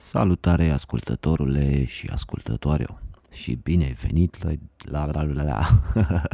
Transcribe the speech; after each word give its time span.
Salutare 0.00 0.70
ascultătorule 0.70 1.84
și 1.84 2.06
ascultătoare 2.06 2.86
și 3.30 3.54
bine 3.54 3.84
ai 3.84 3.92
venit 3.92 4.42
la... 4.42 4.52
la, 4.84 5.10
la, 5.12 5.22
la, 5.22 5.42
la. 5.42 5.66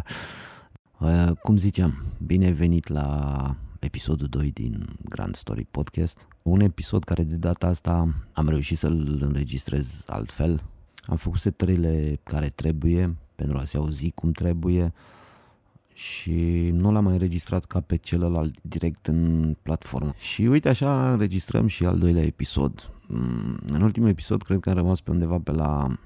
Uh, 0.98 1.30
Cum 1.42 1.56
ziceam, 1.56 2.04
bine 2.18 2.44
ai 2.44 2.52
venit 2.52 2.88
la 2.88 3.56
episodul 3.78 4.26
2 4.26 4.50
din 4.50 4.96
Grand 5.08 5.36
Story 5.36 5.66
Podcast. 5.70 6.28
Un 6.42 6.60
episod 6.60 7.04
care 7.04 7.22
de 7.22 7.34
data 7.34 7.66
asta 7.66 8.14
am 8.32 8.48
reușit 8.48 8.78
să-l 8.78 9.18
înregistrez 9.20 10.04
altfel. 10.06 10.62
Am 11.02 11.16
făcut 11.16 11.38
setările 11.38 12.20
care 12.22 12.48
trebuie 12.48 13.16
pentru 13.34 13.58
a 13.58 13.64
se 13.64 13.76
auzi 13.76 14.10
cum 14.10 14.32
trebuie 14.32 14.92
și 15.92 16.70
nu 16.72 16.92
l-am 16.92 17.04
mai 17.04 17.12
înregistrat 17.12 17.64
ca 17.64 17.80
pe 17.80 17.96
celălalt 17.96 18.54
direct 18.62 19.06
în 19.06 19.54
platformă. 19.62 20.14
Și 20.18 20.42
uite 20.42 20.68
așa 20.68 21.12
înregistrăm 21.12 21.66
și 21.66 21.84
al 21.84 21.98
doilea 21.98 22.22
episod. 22.22 22.93
Mm, 23.06 23.58
În 23.66 23.82
ultimul 23.82 24.08
episod 24.08 24.42
cred 24.42 24.60
că 24.60 24.68
am 24.68 24.76
rămas 24.76 25.00
pe 25.00 25.10
undeva 25.10 25.38
pe 25.38 25.50
la 25.50 25.98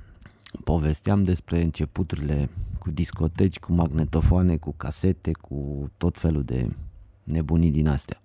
povesteam 0.65 1.25
despre 1.25 1.62
începuturile 1.62 2.48
cu 2.79 2.91
discoteci, 2.91 3.59
cu 3.59 3.73
magnetofoane, 3.73 4.56
cu 4.56 4.75
casete, 4.77 5.33
cu 5.33 5.91
tot 5.97 6.19
felul 6.19 6.45
de 6.45 6.70
nebunii 7.23 7.70
din 7.70 7.89
astea. 7.89 8.20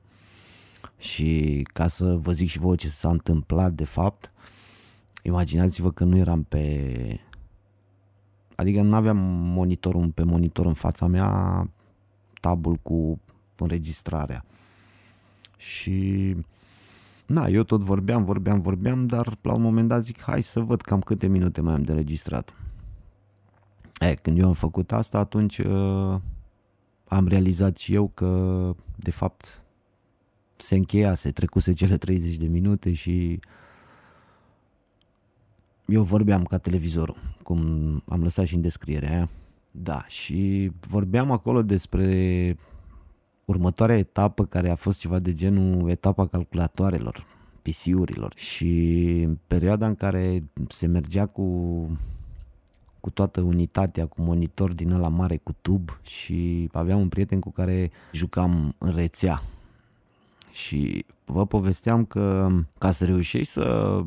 Și 0.97 1.61
ca 1.73 1.87
să 1.87 2.15
vă 2.15 2.31
zic 2.31 2.49
și 2.49 2.59
vouă 2.59 2.75
ce 2.75 2.89
s-a 2.89 3.09
întâmplat 3.09 3.73
de 3.73 3.85
fapt, 3.85 4.31
imaginați-vă 5.21 5.91
că 5.91 6.03
nu 6.03 6.17
eram 6.17 6.43
pe... 6.43 7.19
Adică 8.55 8.81
nu 8.81 8.95
aveam 8.95 9.17
monitorul 9.41 10.11
pe 10.11 10.23
monitor 10.23 10.65
în 10.65 10.73
fața 10.73 11.07
mea, 11.07 11.69
tabul 12.41 12.75
cu 12.75 13.19
înregistrarea. 13.57 14.45
Și 15.57 16.35
Na, 17.33 17.47
eu 17.47 17.63
tot 17.63 17.81
vorbeam, 17.81 18.23
vorbeam, 18.25 18.61
vorbeam, 18.61 19.05
dar 19.07 19.37
la 19.41 19.53
un 19.53 19.61
moment 19.61 19.87
dat 19.87 20.03
zic, 20.03 20.21
hai 20.21 20.43
să 20.43 20.59
văd 20.59 20.81
cam 20.81 21.01
câte 21.01 21.27
minute 21.27 21.61
mai 21.61 21.73
am 21.73 21.83
de 21.83 21.93
registrat. 21.93 22.55
E, 23.99 24.13
când 24.13 24.37
eu 24.37 24.47
am 24.47 24.53
făcut 24.53 24.91
asta, 24.91 25.19
atunci 25.19 25.57
uh, 25.57 26.19
am 27.07 27.27
realizat 27.27 27.77
și 27.77 27.93
eu 27.93 28.11
că, 28.13 28.71
de 28.95 29.11
fapt, 29.11 29.61
se 30.55 30.75
încheiase, 30.75 31.31
trecuse 31.31 31.73
cele 31.73 31.97
30 31.97 32.35
de 32.35 32.47
minute 32.47 32.93
și 32.93 33.39
eu 35.85 36.03
vorbeam 36.03 36.43
ca 36.43 36.57
televizorul, 36.57 37.17
cum 37.43 37.59
am 38.07 38.23
lăsat 38.23 38.45
și 38.45 38.55
în 38.55 38.61
descrierea 38.61 39.09
aia. 39.09 39.29
Da, 39.71 40.05
și 40.07 40.71
vorbeam 40.79 41.31
acolo 41.31 41.61
despre 41.61 42.55
următoarea 43.45 43.97
etapă 43.97 44.45
care 44.45 44.69
a 44.69 44.75
fost 44.75 44.99
ceva 44.99 45.19
de 45.19 45.33
genul 45.33 45.89
etapa 45.89 46.27
calculatoarelor, 46.27 47.25
PC-urilor 47.61 48.33
și 48.35 48.69
în 49.25 49.37
perioada 49.47 49.87
în 49.87 49.95
care 49.95 50.43
se 50.67 50.87
mergea 50.87 51.25
cu 51.25 51.87
cu 53.03 53.09
toată 53.09 53.41
unitatea, 53.41 54.05
cu 54.05 54.21
monitor 54.21 54.73
din 54.73 54.91
ăla 54.91 55.07
mare, 55.07 55.37
cu 55.37 55.55
tub 55.61 55.99
și 56.01 56.69
aveam 56.71 56.99
un 56.99 57.07
prieten 57.07 57.39
cu 57.39 57.51
care 57.51 57.91
jucam 58.11 58.75
în 58.77 58.91
rețea. 58.91 59.41
Și 60.51 61.05
vă 61.25 61.45
povesteam 61.45 62.05
că 62.05 62.47
ca 62.77 62.91
să 62.91 63.05
reușești 63.05 63.53
să 63.53 64.01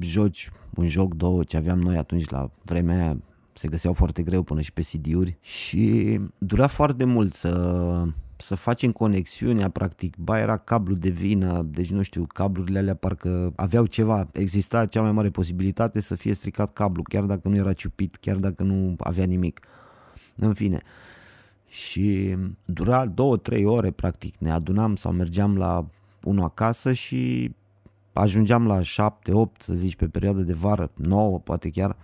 joci 0.00 0.48
un 0.74 0.86
joc, 0.86 1.14
două, 1.14 1.44
ce 1.44 1.56
aveam 1.56 1.80
noi 1.80 1.96
atunci 1.96 2.28
la 2.28 2.50
vremea 2.64 2.96
aia, 2.96 3.16
se 3.52 3.68
găseau 3.68 3.92
foarte 3.92 4.22
greu 4.22 4.42
până 4.42 4.60
și 4.60 4.72
pe 4.72 4.80
CD-uri 4.80 5.36
și 5.40 6.18
dura 6.38 6.66
foarte 6.66 7.04
mult 7.04 7.32
să 7.32 8.04
să 8.40 8.54
facem 8.54 8.92
conexiunea, 8.92 9.68
practic, 9.68 10.16
ba 10.16 10.38
era 10.38 10.56
cablu 10.56 10.94
de 10.94 11.08
vină, 11.08 11.62
deci 11.62 11.90
nu 11.90 12.02
știu, 12.02 12.26
cablurile 12.34 12.78
alea 12.78 12.94
parcă 12.94 13.52
aveau 13.56 13.86
ceva, 13.86 14.28
exista 14.32 14.86
cea 14.86 15.02
mai 15.02 15.12
mare 15.12 15.30
posibilitate 15.30 16.00
să 16.00 16.14
fie 16.14 16.34
stricat 16.34 16.72
cablu, 16.72 17.02
chiar 17.02 17.24
dacă 17.24 17.48
nu 17.48 17.56
era 17.56 17.72
ciupit, 17.72 18.16
chiar 18.16 18.36
dacă 18.36 18.62
nu 18.62 18.94
avea 18.98 19.24
nimic. 19.24 19.60
În 20.36 20.54
fine. 20.54 20.82
Și 21.68 22.36
dura 22.64 23.06
două, 23.06 23.36
trei 23.36 23.64
ore, 23.64 23.90
practic, 23.90 24.34
ne 24.38 24.50
adunam 24.50 24.96
sau 24.96 25.12
mergeam 25.12 25.56
la 25.56 25.86
unul 26.22 26.44
acasă 26.44 26.92
și 26.92 27.54
ajungeam 28.12 28.66
la 28.66 28.82
șapte, 28.82 29.32
opt, 29.32 29.62
să 29.62 29.74
zici, 29.74 29.96
pe 29.96 30.06
perioada 30.06 30.40
de 30.40 30.52
vară, 30.52 30.90
nouă, 30.94 31.38
poate 31.38 31.70
chiar, 31.70 31.96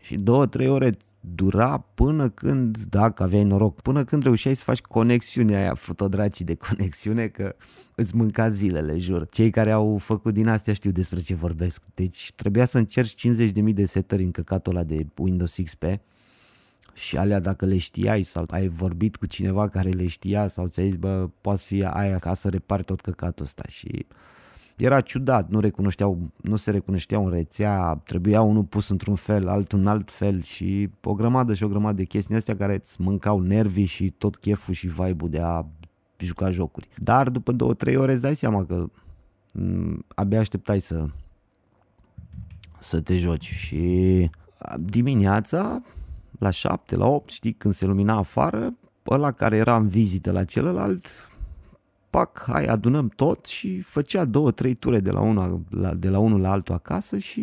și 0.00 0.14
două, 0.14 0.46
trei 0.46 0.68
ore 0.68 0.96
dura 1.34 1.78
până 1.78 2.28
când, 2.28 2.78
dacă 2.78 3.22
aveai 3.22 3.44
noroc, 3.44 3.80
până 3.80 4.04
când 4.04 4.22
reușeai 4.22 4.54
să 4.54 4.62
faci 4.64 4.80
conexiunea 4.80 5.58
aia, 5.58 5.74
fotodracii 5.74 6.44
de 6.44 6.54
conexiune, 6.54 7.26
că 7.26 7.56
îți 7.94 8.16
mânca 8.16 8.48
zilele, 8.48 8.98
jur. 8.98 9.28
Cei 9.28 9.50
care 9.50 9.70
au 9.70 9.98
făcut 9.98 10.34
din 10.34 10.48
astea 10.48 10.72
știu 10.74 10.90
despre 10.90 11.20
ce 11.20 11.34
vorbesc. 11.34 11.82
Deci 11.94 12.32
trebuia 12.36 12.64
să 12.64 12.78
încerci 12.78 13.28
50.000 13.28 13.74
de 13.74 13.86
setări 13.86 14.22
în 14.22 14.30
căcatul 14.30 14.74
ăla 14.76 14.84
de 14.84 15.06
Windows 15.16 15.56
XP 15.64 15.84
și 16.94 17.16
alea 17.16 17.40
dacă 17.40 17.66
le 17.66 17.76
știai 17.76 18.22
sau 18.22 18.44
ai 18.48 18.68
vorbit 18.68 19.16
cu 19.16 19.26
cineva 19.26 19.68
care 19.68 19.90
le 19.90 20.06
știa 20.06 20.46
sau 20.46 20.66
ți-ai 20.66 20.86
zis, 20.86 20.96
bă, 20.96 21.28
poți 21.40 21.64
fi 21.64 21.84
aia 21.84 22.16
ca 22.16 22.34
să 22.34 22.48
repari 22.48 22.84
tot 22.84 23.00
căcatul 23.00 23.44
ăsta 23.44 23.62
și 23.68 24.06
era 24.76 25.00
ciudat, 25.00 25.48
nu 25.48 25.60
recunoșteau, 25.60 26.18
nu 26.36 26.56
se 26.56 26.70
recunoșteau 26.70 27.24
în 27.24 27.30
rețea, 27.30 28.02
trebuia 28.04 28.40
unul 28.40 28.64
pus 28.64 28.88
într-un 28.88 29.14
fel, 29.14 29.48
altul 29.48 29.78
în 29.78 29.86
alt 29.86 30.10
fel 30.10 30.42
și 30.42 30.90
o 31.02 31.14
grămadă 31.14 31.54
și 31.54 31.64
o 31.64 31.68
grămadă 31.68 31.96
de 31.96 32.04
chestii 32.04 32.34
astea 32.34 32.56
care 32.56 32.74
îți 32.74 33.00
mâncau 33.00 33.40
nervii 33.40 33.84
și 33.84 34.10
tot 34.10 34.36
cheful 34.36 34.74
și 34.74 34.86
vibe-ul 34.86 35.30
de 35.30 35.40
a 35.40 35.64
juca 36.18 36.50
jocuri. 36.50 36.88
Dar 36.96 37.28
după 37.28 37.52
două, 37.52 37.74
trei 37.74 37.96
ore 37.96 38.12
îți 38.12 38.22
dai 38.22 38.36
seama 38.36 38.64
că 38.64 38.86
m- 39.58 40.06
abia 40.14 40.40
așteptai 40.40 40.80
să 40.80 41.06
să 42.78 43.00
te 43.00 43.18
joci 43.18 43.46
și 43.46 44.30
dimineața 44.78 45.82
la 46.38 46.50
șapte, 46.50 46.96
la 46.96 47.06
opt, 47.06 47.30
știi, 47.30 47.52
când 47.52 47.74
se 47.74 47.86
lumina 47.86 48.16
afară, 48.16 48.74
ăla 49.10 49.32
care 49.32 49.56
era 49.56 49.76
în 49.76 49.88
vizită 49.88 50.30
la 50.30 50.44
celălalt 50.44 51.08
pac, 52.14 52.44
hai, 52.46 52.64
adunăm 52.64 53.08
tot 53.08 53.44
și 53.44 53.80
făcea 53.80 54.24
două, 54.24 54.50
trei 54.50 54.74
ture 54.74 55.00
de 55.00 55.10
la, 55.10 55.20
una, 55.20 55.60
la, 55.70 55.94
de 55.94 56.08
la 56.08 56.18
unul 56.18 56.40
la 56.40 56.50
altul 56.50 56.74
acasă 56.74 57.18
și 57.18 57.42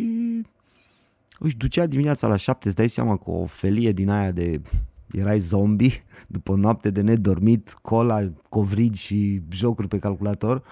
își 1.38 1.56
ducea 1.56 1.86
dimineața 1.86 2.26
la 2.26 2.36
șapte, 2.36 2.66
îți 2.66 2.76
dai 2.76 2.88
seama 2.88 3.16
cu 3.16 3.30
o 3.30 3.46
felie 3.46 3.92
din 3.92 4.10
aia 4.10 4.30
de 4.30 4.60
erai 5.10 5.38
zombie 5.38 5.92
după 6.26 6.52
o 6.52 6.56
noapte 6.56 6.90
de 6.90 7.00
nedormit, 7.00 7.72
cola, 7.82 8.32
covrigi 8.48 9.02
și 9.02 9.42
jocuri 9.50 9.88
pe 9.88 9.98
calculator. 9.98 10.62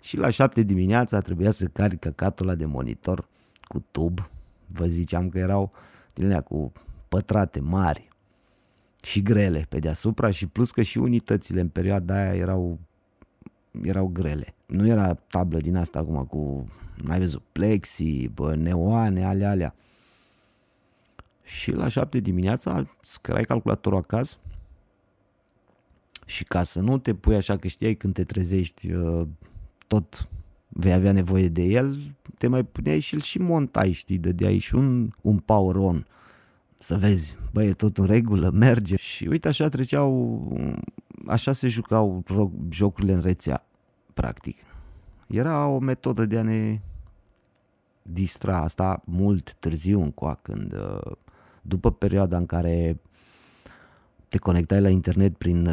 Și 0.00 0.16
la 0.16 0.30
șapte 0.30 0.62
dimineața 0.62 1.20
trebuia 1.20 1.50
să 1.50 1.66
cari 1.66 1.98
căcatul 1.98 2.48
ăla 2.48 2.56
de 2.56 2.64
monitor 2.64 3.28
cu 3.62 3.84
tub, 3.90 4.30
vă 4.66 4.86
ziceam 4.86 5.28
că 5.28 5.38
erau 5.38 5.72
din 6.14 6.24
alea 6.24 6.40
cu 6.40 6.72
pătrate 7.08 7.60
mari 7.60 8.08
și 9.02 9.22
grele 9.22 9.66
pe 9.68 9.78
deasupra 9.78 10.30
și 10.30 10.46
plus 10.46 10.70
că 10.70 10.82
și 10.82 10.98
unitățile 10.98 11.60
în 11.60 11.68
perioada 11.68 12.14
aia 12.14 12.34
erau 12.34 12.78
erau 13.82 14.06
grele. 14.06 14.54
Nu 14.66 14.86
era 14.86 15.14
tablă 15.14 15.58
din 15.58 15.76
asta 15.76 15.98
acum 15.98 16.24
cu, 16.24 16.68
n-ai 17.04 17.18
văzut, 17.18 17.42
plexi, 17.52 18.28
bă, 18.28 18.54
neoane, 18.54 19.24
alea, 19.24 19.50
alea. 19.50 19.74
Și 21.44 21.72
la 21.72 21.88
șapte 21.88 22.18
dimineața 22.18 22.86
scrai 23.00 23.44
calculatorul 23.44 23.98
acasă 23.98 24.36
și 26.26 26.44
ca 26.44 26.62
să 26.62 26.80
nu 26.80 26.98
te 26.98 27.14
pui 27.14 27.34
așa 27.34 27.56
că 27.56 27.68
știai 27.68 27.94
când 27.94 28.14
te 28.14 28.24
trezești 28.24 28.92
uh, 28.92 29.26
tot 29.86 30.28
vei 30.68 30.92
avea 30.92 31.12
nevoie 31.12 31.48
de 31.48 31.62
el, 31.62 32.14
te 32.38 32.46
mai 32.46 32.64
puneai 32.64 32.98
și 32.98 33.14
îl 33.14 33.20
și 33.20 33.38
montai, 33.38 33.92
știi, 33.92 34.18
dădeai 34.18 34.58
și 34.58 34.74
un, 34.74 35.10
un 35.20 35.38
power 35.38 35.76
on 35.76 36.06
să 36.82 36.96
vezi, 36.96 37.36
băi, 37.52 37.66
e 37.66 37.72
tot 37.72 37.98
în 37.98 38.06
regulă, 38.06 38.50
merge. 38.50 38.96
Și 38.96 39.26
uite 39.26 39.48
așa 39.48 39.68
treceau, 39.68 40.40
așa 41.26 41.52
se 41.52 41.68
jucau 41.68 42.24
jocurile 42.70 43.12
în 43.12 43.20
rețea, 43.20 43.66
practic. 44.14 44.56
Era 45.26 45.66
o 45.66 45.78
metodă 45.78 46.26
de 46.26 46.38
a 46.38 46.42
ne 46.42 46.80
distra 48.02 48.56
asta 48.58 49.02
mult 49.04 49.54
târziu 49.54 50.02
încoa, 50.02 50.38
când 50.42 50.74
după 51.62 51.92
perioada 51.92 52.36
în 52.36 52.46
care 52.46 53.00
te 54.28 54.38
conectai 54.38 54.80
la 54.80 54.88
internet 54.88 55.36
prin, 55.36 55.70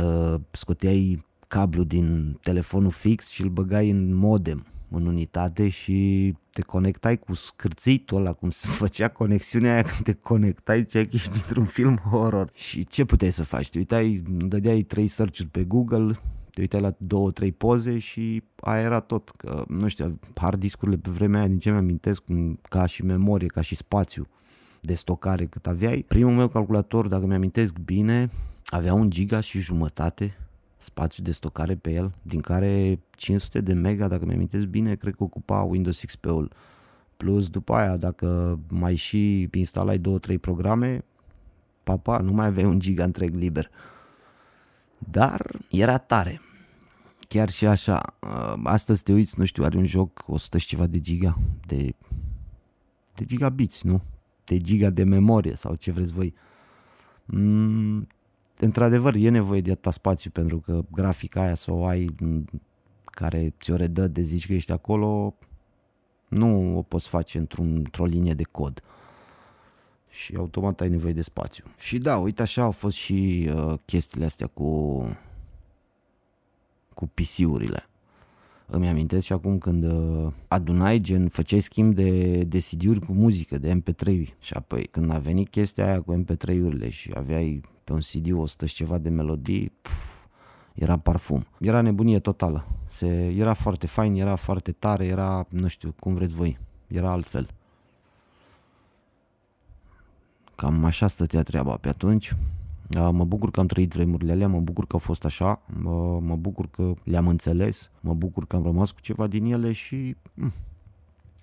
scoteai 0.52 1.26
cablu 1.48 1.84
din 1.84 2.38
telefonul 2.42 2.92
fix 2.92 3.30
și 3.30 3.42
îl 3.42 3.50
băgai 3.50 3.90
în 3.90 4.14
modem 4.14 4.66
în 4.92 5.06
unitate 5.06 5.70
și 5.70 6.34
te 6.52 6.62
conectai 6.62 7.20
cu 7.20 7.34
scârțitul 7.34 8.18
ăla, 8.18 8.34
cum 8.34 8.50
se 8.50 8.68
făcea 8.82 9.08
conexiunea 9.08 9.74
aia 9.74 9.82
când 9.82 10.04
te 10.04 10.14
conectai, 10.14 10.86
ce 10.86 11.06
că 11.06 11.16
ești 11.16 11.32
dintr-un 11.32 11.66
film 11.66 11.96
horror. 11.96 12.50
Și 12.54 12.86
ce 12.86 13.06
puteai 13.06 13.32
să 13.32 13.44
faci? 13.44 13.70
Te 13.70 13.78
uitai, 13.78 14.24
dădeai 14.28 14.82
trei 14.82 15.08
search 15.08 15.42
pe 15.52 15.64
Google, 15.64 16.12
te 16.52 16.62
uitai 16.62 16.82
la 16.82 16.94
două, 16.98 17.32
trei 17.32 17.52
poze 17.52 18.00
și 18.00 18.44
aia 18.56 18.82
era 18.82 19.00
tot. 19.00 19.30
Că, 19.30 19.66
nu 19.68 19.88
știu, 19.88 20.20
hard 20.36 20.60
discurile 20.60 20.98
pe 20.98 21.10
vremea 21.10 21.40
aia, 21.40 21.50
din 21.50 21.60
ce 21.60 21.70
mi-amintesc, 21.70 22.24
ca 22.70 22.86
și 22.86 23.06
memorie, 23.06 23.48
ca 23.48 23.62
și 23.62 23.76
spațiu 23.76 24.28
de 24.82 24.94
stocare 24.94 25.46
cât 25.46 25.68
aveai. 25.68 26.06
Primul 26.08 26.34
meu 26.34 26.48
calculator, 26.48 27.08
dacă 27.08 27.26
mi-amintesc 27.26 27.78
bine, 27.78 28.30
avea 28.66 28.94
un 28.94 29.10
giga 29.10 29.40
și 29.40 29.60
jumătate 29.60 30.38
spațiu 30.82 31.24
de 31.24 31.32
stocare 31.32 31.76
pe 31.76 31.92
el, 31.92 32.14
din 32.22 32.42
care 32.42 33.00
500 33.12 33.62
de 33.62 33.74
mega, 33.74 34.08
dacă 34.08 34.26
mi-amintesc 34.26 34.66
bine, 34.66 34.96
cred 34.96 35.16
că 35.16 35.24
ocupa 35.24 35.62
Windows 35.62 36.04
XP-ul 36.04 36.52
Plus 37.18 37.50
după 37.50 37.74
aia, 37.74 37.98
dacă 37.98 38.60
mai 38.70 38.96
și 38.96 39.50
instalai 39.54 39.98
două, 39.98 40.20
trei 40.20 40.38
programe, 40.38 41.06
papa, 41.84 42.18
nu 42.18 42.32
mai 42.32 42.46
aveai 42.46 42.66
un 42.66 42.80
giga 42.80 43.04
întreg 43.04 43.36
liber. 43.36 43.70
Dar 44.98 45.60
era 45.70 45.98
tare. 45.98 46.42
Chiar 47.28 47.50
și 47.50 47.66
așa, 47.66 48.16
uh, 48.20 48.60
astăzi 48.64 49.04
te 49.04 49.14
uiți, 49.14 49.40
nu 49.40 49.46
știu, 49.46 49.64
are 49.64 49.78
un 49.78 49.86
joc 49.86 50.24
100 50.28 50.58
și 50.58 50.68
ceva 50.68 50.88
de 50.88 51.00
giga, 51.00 51.38
de, 51.66 51.96
de 53.16 53.26
gigabits, 53.26 53.82
nu? 53.82 54.04
De 54.44 54.58
giga 54.58 54.90
de 54.90 55.04
memorie 55.04 55.56
sau 55.56 55.76
ce 55.76 55.92
vreți 55.92 56.14
voi. 56.14 56.34
Mm, 57.26 58.08
într-adevăr, 58.60 59.16
e 59.16 59.30
nevoie 59.30 59.62
de 59.62 59.72
atâta 59.72 59.92
spațiu 59.92 60.30
pentru 60.32 60.60
că 60.60 60.82
grafica 60.92 61.42
aia 61.42 61.56
să 61.56 61.72
o 61.72 61.86
ai 61.86 62.16
care 63.06 63.54
ți-o 63.62 63.76
redă 63.76 64.08
de 64.08 64.22
zici 64.22 64.48
că 64.48 64.54
ești 64.54 64.72
acolo, 64.72 65.36
nu 66.28 66.78
o 66.78 66.82
poți 66.82 67.08
face 67.08 67.38
într-un, 67.38 67.76
într-o 67.76 68.06
linie 68.06 68.34
de 68.34 68.44
cod. 68.44 68.84
Și 70.10 70.36
automat 70.36 70.82
ai 70.82 70.90
nevoie 70.90 71.14
de 71.14 71.22
spațiu. 71.22 71.66
Și 71.78 71.98
da, 71.98 72.18
uite 72.18 72.42
așa 72.42 72.62
au 72.64 72.72
fost 72.72 72.96
și 72.96 73.50
uh, 73.56 73.74
chestiile 73.86 74.26
astea 74.26 74.48
cu 74.48 75.04
cu 77.00 77.12
PC-urile. 77.14 77.84
Îmi 78.66 78.88
amintesc 78.88 79.26
și 79.26 79.34
acum 79.34 79.58
când 79.58 79.84
uh, 79.84 80.32
adunai, 80.48 80.98
gen, 80.98 81.28
făceai 81.28 81.60
schimb 81.60 81.96
de, 81.96 82.44
de 82.44 82.58
CD-uri 82.58 83.00
cu 83.00 83.14
muzică, 83.14 83.58
de 83.58 83.80
MP3 83.80 84.28
și 84.40 84.54
apoi 84.54 84.84
când 84.92 85.12
a 85.12 85.18
venit 85.18 85.50
chestia 85.50 85.86
aia 85.86 86.02
cu 86.02 86.24
MP3-urile 86.24 86.90
și 86.90 87.12
aveai 87.14 87.62
pe 87.90 87.96
un 87.96 88.02
CD 88.02 88.32
100 88.32 88.66
și 88.66 88.76
ceva 88.76 88.98
de 88.98 89.10
melodii, 89.10 89.72
pf, 89.82 89.92
era 90.74 90.98
parfum. 90.98 91.46
Era 91.60 91.82
nebunie 91.82 92.20
totală. 92.20 92.66
Se, 92.88 93.08
era 93.38 93.54
foarte 93.54 93.88
fain, 93.88 94.16
era 94.16 94.36
foarte 94.36 94.72
tare, 94.72 95.06
era, 95.06 95.46
nu 95.50 95.68
știu, 95.68 95.94
cum 96.00 96.14
vreți 96.14 96.36
voi, 96.36 96.58
era 96.88 97.12
altfel. 97.12 97.50
Cam 100.56 100.86
așa 100.86 101.08
stătea 101.08 101.44
treaba 101.44 101.76
pe 101.76 101.90
atunci. 101.90 102.36
Mă 103.12 103.24
bucur 103.24 103.52
că 103.52 103.60
am 103.60 103.68
trăit 103.68 103.94
vremurile 103.94 104.32
alea, 104.32 104.48
mă 104.48 104.60
bucur 104.60 104.86
că 104.86 104.94
au 104.94 105.00
fost 105.00 105.26
așa, 105.26 105.62
mă 106.20 106.36
bucur 106.40 106.68
că 106.68 106.94
le-am 107.04 107.28
înțeles, 107.28 107.92
mă 108.00 108.14
bucur 108.14 108.48
că 108.48 108.56
am 108.56 108.64
rămas 108.64 108.92
cu 108.92 109.02
ceva 109.02 109.28
din 109.28 109.46
ele 109.46 109.72
și 109.72 110.16
hm, 110.36 110.52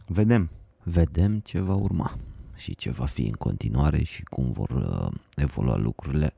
vedem. 0.06 0.50
Vedem 0.82 1.38
ce 1.38 1.60
va 1.60 1.74
urma 1.74 2.12
și 2.56 2.74
ce 2.74 2.90
va 2.90 3.04
fi 3.04 3.26
în 3.26 3.32
continuare 3.32 4.02
și 4.02 4.22
cum 4.22 4.52
vor 4.52 4.70
uh, 4.70 5.18
evolua 5.36 5.76
lucrurile. 5.76 6.34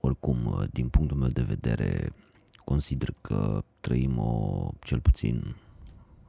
Oricum, 0.00 0.46
uh, 0.46 0.64
din 0.70 0.88
punctul 0.88 1.16
meu 1.16 1.28
de 1.28 1.42
vedere, 1.42 2.12
consider 2.64 3.14
că 3.20 3.64
trăim 3.80 4.18
o, 4.18 4.68
cel 4.80 5.00
puțin 5.00 5.56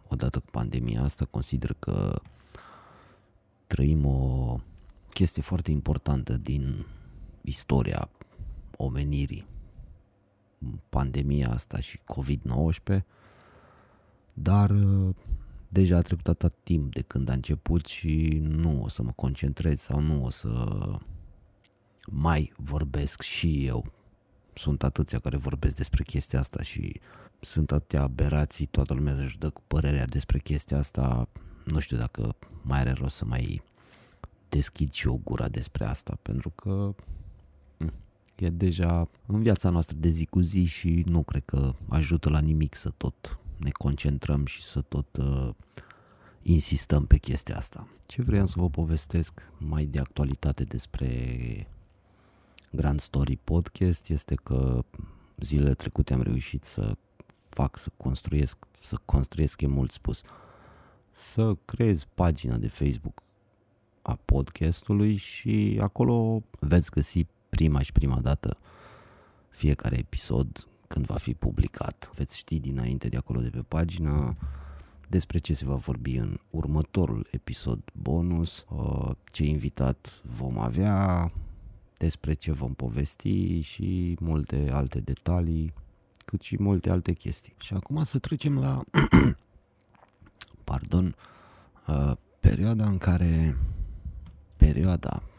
odată 0.07 0.39
cu 0.39 0.45
pandemia 0.51 1.03
asta, 1.03 1.25
consider 1.25 1.75
că 1.79 2.21
trăim 3.67 4.05
o 4.05 4.59
chestie 5.13 5.41
foarte 5.41 5.71
importantă 5.71 6.37
din 6.37 6.85
istoria 7.41 8.09
omenirii, 8.77 9.45
pandemia 10.89 11.51
asta 11.51 11.79
și 11.79 11.99
COVID-19, 11.99 12.99
dar 14.33 14.69
uh, 14.69 15.15
deja 15.69 15.97
a 15.97 16.01
trecut 16.01 16.27
atât 16.27 16.53
timp 16.63 16.93
de 16.93 17.01
când 17.01 17.29
a 17.29 17.33
început 17.33 17.85
și 17.85 18.39
nu 18.41 18.83
o 18.83 18.87
să 18.87 19.03
mă 19.03 19.11
concentrez 19.11 19.79
sau 19.79 19.99
nu 19.99 20.23
o 20.23 20.29
să 20.29 20.75
mai 22.07 22.53
vorbesc 22.57 23.21
și 23.21 23.65
eu. 23.65 23.91
Sunt 24.53 24.83
atâția 24.83 25.19
care 25.19 25.37
vorbesc 25.37 25.75
despre 25.75 26.03
chestia 26.03 26.39
asta 26.39 26.63
și 26.63 26.99
sunt 27.39 27.71
atâtea 27.71 28.01
aberații, 28.01 28.65
toată 28.65 28.93
lumea 28.93 29.13
își 29.13 29.37
dă 29.37 29.49
cu 29.49 29.61
părerea 29.67 30.05
despre 30.05 30.39
chestia 30.39 30.77
asta. 30.77 31.29
Nu 31.65 31.79
știu 31.79 31.97
dacă 31.97 32.35
mai 32.61 32.79
are 32.79 32.91
rost 32.91 33.15
să 33.15 33.25
mai 33.25 33.61
deschid 34.49 34.91
și 34.91 35.07
o 35.07 35.17
gura 35.17 35.47
despre 35.47 35.85
asta, 35.85 36.17
pentru 36.21 36.49
că 36.49 36.95
e 38.41 38.49
deja 38.49 39.09
în 39.25 39.41
viața 39.41 39.69
noastră 39.69 39.97
de 39.99 40.09
zi 40.09 40.25
cu 40.25 40.39
zi 40.39 40.63
și 40.63 41.03
nu 41.07 41.23
cred 41.23 41.43
că 41.45 41.73
ajută 41.87 42.29
la 42.29 42.39
nimic 42.39 42.75
să 42.75 42.89
tot 42.97 43.39
ne 43.57 43.69
concentrăm 43.69 44.45
și 44.45 44.61
să 44.61 44.81
tot 44.81 45.17
uh, 45.17 45.49
insistăm 46.41 47.05
pe 47.05 47.17
chestia 47.17 47.57
asta. 47.57 47.87
Ce 48.05 48.21
vreau 48.21 48.45
să 48.45 48.59
vă 48.59 48.69
povestesc 48.69 49.51
mai 49.57 49.85
de 49.85 49.99
actualitate 49.99 50.63
despre 50.63 51.07
Grand 52.71 52.99
Story 52.99 53.39
Podcast 53.43 54.09
este 54.09 54.35
că 54.35 54.83
zilele 55.37 55.73
trecute 55.73 56.13
am 56.13 56.21
reușit 56.21 56.63
să 56.63 56.97
fac, 57.49 57.77
să 57.77 57.89
construiesc, 57.97 58.57
să 58.81 58.97
construiesc 59.05 59.61
e 59.61 59.67
mult 59.67 59.91
spus, 59.91 60.21
să 61.11 61.55
creez 61.65 62.03
pagina 62.15 62.57
de 62.57 62.67
Facebook 62.67 63.21
a 64.01 64.19
podcastului 64.25 65.15
și 65.15 65.77
acolo 65.81 66.43
veți 66.59 66.91
găsi 66.91 67.25
prima 67.49 67.81
și 67.81 67.91
prima 67.91 68.19
dată 68.19 68.57
fiecare 69.49 69.97
episod 69.97 70.67
când 70.87 71.05
va 71.05 71.15
fi 71.15 71.33
publicat. 71.33 72.11
Veți 72.13 72.37
ști 72.37 72.59
dinainte 72.59 73.07
de 73.07 73.17
acolo 73.17 73.41
de 73.41 73.49
pe 73.49 73.63
pagină 73.67 74.37
despre 75.07 75.37
ce 75.37 75.53
se 75.53 75.65
va 75.65 75.75
vorbi 75.75 76.15
în 76.15 76.39
următorul 76.49 77.27
episod 77.31 77.79
bonus, 77.93 78.65
uh, 78.69 79.11
ce 79.31 79.43
invitat 79.43 80.21
vom 80.25 80.57
avea, 80.57 81.31
despre 81.97 82.33
ce 82.33 82.51
vom 82.51 82.73
povesti 82.73 83.61
și 83.61 84.17
multe 84.19 84.69
alte 84.71 84.99
detalii, 84.99 85.73
cât 86.25 86.41
și 86.41 86.61
multe 86.61 86.89
alte 86.89 87.13
chestii. 87.13 87.55
Și 87.59 87.73
acum 87.73 88.03
să 88.03 88.19
trecem 88.19 88.59
la 88.59 88.83
pardon, 90.63 91.15
uh, 91.87 92.11
perioada 92.39 92.87
în 92.87 92.97
care 92.97 93.55
perioada 94.57 95.23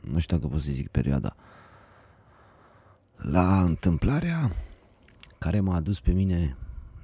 nu 0.00 0.18
știu 0.18 0.36
dacă 0.36 0.48
pot 0.48 0.60
să 0.60 0.72
zic 0.72 0.88
perioada, 0.88 1.36
la 3.16 3.62
întâmplarea 3.62 4.50
care 5.38 5.60
m-a 5.60 5.74
adus 5.74 6.00
pe 6.00 6.12
mine 6.12 6.56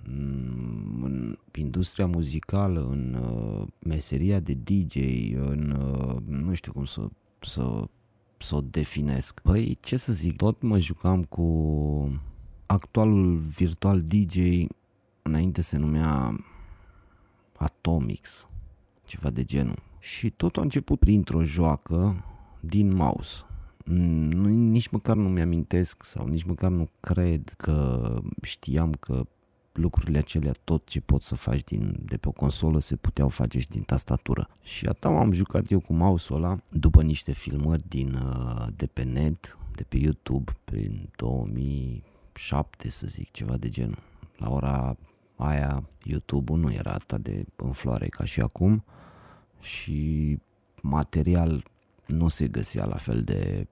mm, 0.07 1.03
în 1.03 1.39
industria 1.55 2.07
muzicală, 2.07 2.87
în 2.91 3.15
uh, 3.15 3.67
meseria 3.79 4.41
de 4.41 4.55
DJ, 4.55 4.97
în 5.35 5.71
uh, 5.71 6.17
nu 6.27 6.55
știu 6.55 6.73
cum 6.73 6.85
să, 6.85 7.09
să, 7.41 7.85
să 8.37 8.55
o 8.57 8.61
definesc. 8.61 9.41
Păi, 9.41 9.79
ce 9.81 9.97
să 9.97 10.13
zic, 10.13 10.37
tot 10.37 10.63
mă 10.63 10.79
jucam 10.79 11.23
cu 11.25 12.21
actualul 12.67 13.37
virtual 13.37 14.03
DJ, 14.03 14.37
înainte 15.23 15.61
se 15.61 15.77
numea 15.77 16.41
Atomix, 17.57 18.47
ceva 19.05 19.31
de 19.31 19.45
genul. 19.45 19.83
Și 19.99 20.31
tot 20.31 20.57
a 20.57 20.61
început 20.61 20.99
printr-o 20.99 21.43
joacă 21.43 22.25
din 22.61 22.95
mouse. 22.95 23.45
Nu, 23.85 24.49
nici 24.49 24.89
măcar 24.89 25.17
nu 25.17 25.29
mi-amintesc 25.29 26.05
sau 26.05 26.27
nici 26.27 26.43
măcar 26.43 26.71
nu 26.71 26.89
cred 27.01 27.55
că 27.57 28.19
știam 28.43 28.93
că 28.93 29.25
lucrurile 29.73 30.19
acelea, 30.19 30.53
tot 30.65 30.87
ce 30.87 31.01
poți 31.01 31.27
să 31.27 31.35
faci 31.35 31.65
din, 31.65 31.97
de 32.05 32.17
pe 32.17 32.29
o 32.29 32.33
consolă 32.33 32.81
se 32.81 32.97
puteau 32.97 33.29
face 33.29 33.59
și 33.59 33.69
din 33.69 33.83
tastatură. 33.83 34.49
Și 34.63 34.87
atât 34.87 35.05
am 35.05 35.33
jucat 35.33 35.71
eu 35.71 35.81
cu 35.81 35.93
mouse-ul 35.93 36.45
ăla 36.45 36.59
după 36.69 37.03
niște 37.03 37.33
filmări 37.33 37.89
din, 37.89 38.15
uh, 38.15 38.67
de 38.77 38.87
pe 38.87 39.03
net, 39.03 39.59
de 39.75 39.83
pe 39.83 39.97
YouTube, 39.97 40.53
pe 40.65 40.91
2007 41.17 42.89
să 42.89 43.07
zic, 43.07 43.31
ceva 43.31 43.57
de 43.57 43.69
genul. 43.69 44.03
La 44.37 44.51
ora 44.51 44.97
aia 45.37 45.89
YouTube-ul 46.03 46.59
nu 46.59 46.73
era 46.73 46.91
atât 46.91 47.23
de 47.23 47.45
în 47.57 47.73
floare 47.73 48.07
ca 48.07 48.25
și 48.25 48.41
acum 48.41 48.85
și 49.61 50.39
material 50.83 51.70
nu 52.11 52.29
se 52.29 52.49
găsea 52.49 52.85
la 52.85 52.97
fel 52.97 53.23
de, 53.23 53.67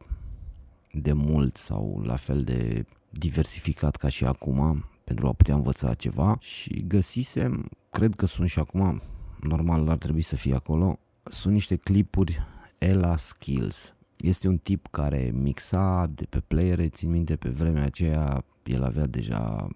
de 0.92 1.12
mult 1.12 1.56
sau 1.56 2.02
la 2.04 2.16
fel 2.16 2.42
de 2.44 2.84
diversificat 3.10 3.96
ca 3.96 4.08
și 4.08 4.24
acum 4.24 4.84
pentru 5.04 5.26
a 5.26 5.32
putea 5.32 5.54
învăța 5.54 5.94
ceva 5.94 6.36
și 6.40 6.84
găsisem, 6.86 7.68
cred 7.90 8.14
că 8.14 8.26
sunt 8.26 8.48
și 8.48 8.58
acum, 8.58 9.02
normal 9.40 9.88
ar 9.88 9.96
trebui 9.96 10.22
să 10.22 10.36
fie 10.36 10.54
acolo, 10.54 10.98
sunt 11.22 11.52
niște 11.52 11.76
clipuri 11.76 12.38
Ella 12.78 13.16
Skills. 13.16 13.94
Este 14.16 14.48
un 14.48 14.56
tip 14.56 14.86
care 14.90 15.30
mixa 15.34 16.06
de 16.14 16.24
pe 16.24 16.40
playere, 16.40 16.88
țin 16.88 17.10
minte 17.10 17.36
pe 17.36 17.48
vremea 17.48 17.84
aceea 17.84 18.44
el 18.64 18.84
avea 18.84 19.06
deja 19.06 19.68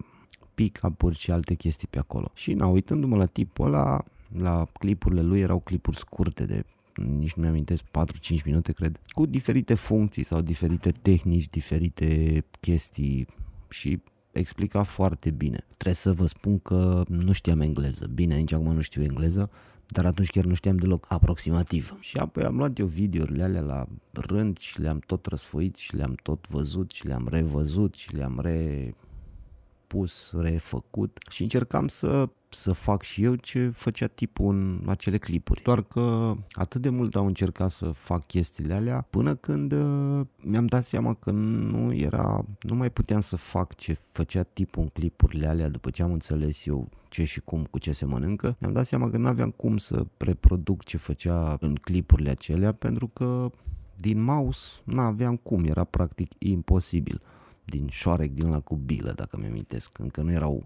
pick-up-uri 0.53 1.17
și 1.17 1.31
alte 1.31 1.53
chestii 1.53 1.87
pe 1.87 1.99
acolo. 1.99 2.31
Și 2.33 2.53
na, 2.53 2.67
uitându-mă 2.67 3.15
la 3.15 3.25
tipul 3.25 3.65
ăla, 3.65 4.03
la 4.37 4.67
clipurile 4.79 5.21
lui 5.21 5.39
erau 5.39 5.59
clipuri 5.59 5.97
scurte 5.97 6.45
de 6.45 6.65
nici 6.95 7.33
nu 7.33 7.43
mi-amintesc, 7.43 7.83
4-5 7.83 8.43
minute, 8.45 8.71
cred, 8.71 8.99
cu 9.07 9.25
diferite 9.25 9.73
funcții 9.73 10.23
sau 10.23 10.41
diferite 10.41 10.91
tehnici, 10.91 11.49
diferite 11.49 12.43
chestii 12.59 13.27
și 13.69 14.01
explica 14.31 14.83
foarte 14.83 15.31
bine. 15.31 15.65
Trebuie 15.67 15.93
să 15.93 16.13
vă 16.13 16.25
spun 16.25 16.59
că 16.59 17.03
nu 17.07 17.31
știam 17.31 17.61
engleză. 17.61 18.07
Bine, 18.07 18.35
nici 18.35 18.51
acum 18.51 18.73
nu 18.73 18.81
știu 18.81 19.03
engleză, 19.03 19.49
dar 19.87 20.05
atunci 20.05 20.29
chiar 20.29 20.43
nu 20.43 20.53
știam 20.53 20.75
deloc 20.75 21.05
aproximativ. 21.09 21.97
Și 21.99 22.17
apoi 22.17 22.43
am 22.43 22.55
luat 22.55 22.77
eu 22.79 22.85
videourile 22.85 23.43
alea 23.43 23.61
la 23.61 23.87
rând 24.11 24.57
și 24.57 24.81
le-am 24.81 24.99
tot 24.99 25.25
răsfoit 25.25 25.75
și 25.75 25.95
le-am 25.95 26.15
tot 26.23 26.47
văzut 26.47 26.91
și 26.91 27.07
le-am 27.07 27.27
revăzut 27.27 27.95
și 27.95 28.15
le-am 28.15 28.39
repus, 28.41 30.33
refăcut 30.37 31.17
și 31.29 31.41
încercam 31.41 31.87
să 31.87 32.29
să 32.53 32.71
fac 32.71 33.01
și 33.01 33.23
eu 33.23 33.35
ce 33.35 33.69
făcea 33.69 34.07
tipul 34.07 34.55
în 34.55 34.83
acele 34.87 35.17
clipuri. 35.17 35.61
Doar 35.61 35.81
că 35.83 36.35
atât 36.51 36.81
de 36.81 36.89
mult 36.89 37.15
am 37.15 37.25
încercat 37.25 37.71
să 37.71 37.85
fac 37.85 38.25
chestiile 38.25 38.73
alea 38.73 39.07
până 39.09 39.35
când 39.35 39.71
uh, 39.71 40.25
mi-am 40.35 40.65
dat 40.65 40.83
seama 40.83 41.13
că 41.13 41.31
nu 41.31 41.93
era, 41.93 42.45
nu 42.61 42.75
mai 42.75 42.89
puteam 42.89 43.21
să 43.21 43.35
fac 43.35 43.75
ce 43.75 43.97
făcea 44.11 44.43
tipul 44.43 44.81
în 44.81 44.87
clipurile 44.87 45.47
alea 45.47 45.69
după 45.69 45.89
ce 45.89 46.03
am 46.03 46.11
înțeles 46.11 46.65
eu 46.65 46.89
ce 47.09 47.23
și 47.23 47.41
cum, 47.41 47.63
cu 47.63 47.79
ce 47.79 47.91
se 47.91 48.05
mănâncă. 48.05 48.55
Mi-am 48.59 48.73
dat 48.73 48.85
seama 48.85 49.09
că 49.09 49.17
nu 49.17 49.27
aveam 49.27 49.49
cum 49.49 49.77
să 49.77 50.05
reproduc 50.17 50.83
ce 50.83 50.97
făcea 50.97 51.57
în 51.59 51.75
clipurile 51.75 52.29
acelea 52.29 52.71
pentru 52.71 53.07
că 53.07 53.49
din 53.95 54.21
mouse 54.21 54.81
nu 54.83 54.99
aveam 54.99 55.35
cum, 55.35 55.63
era 55.63 55.83
practic 55.83 56.31
imposibil. 56.37 57.21
Din 57.65 57.87
șoarec 57.89 58.31
din 58.31 58.49
la 58.49 58.59
cu 58.59 58.75
bilă, 58.75 59.11
dacă 59.15 59.37
mi 59.37 59.45
amintesc, 59.45 59.99
încă 59.99 60.21
nu 60.21 60.31
erau 60.31 60.65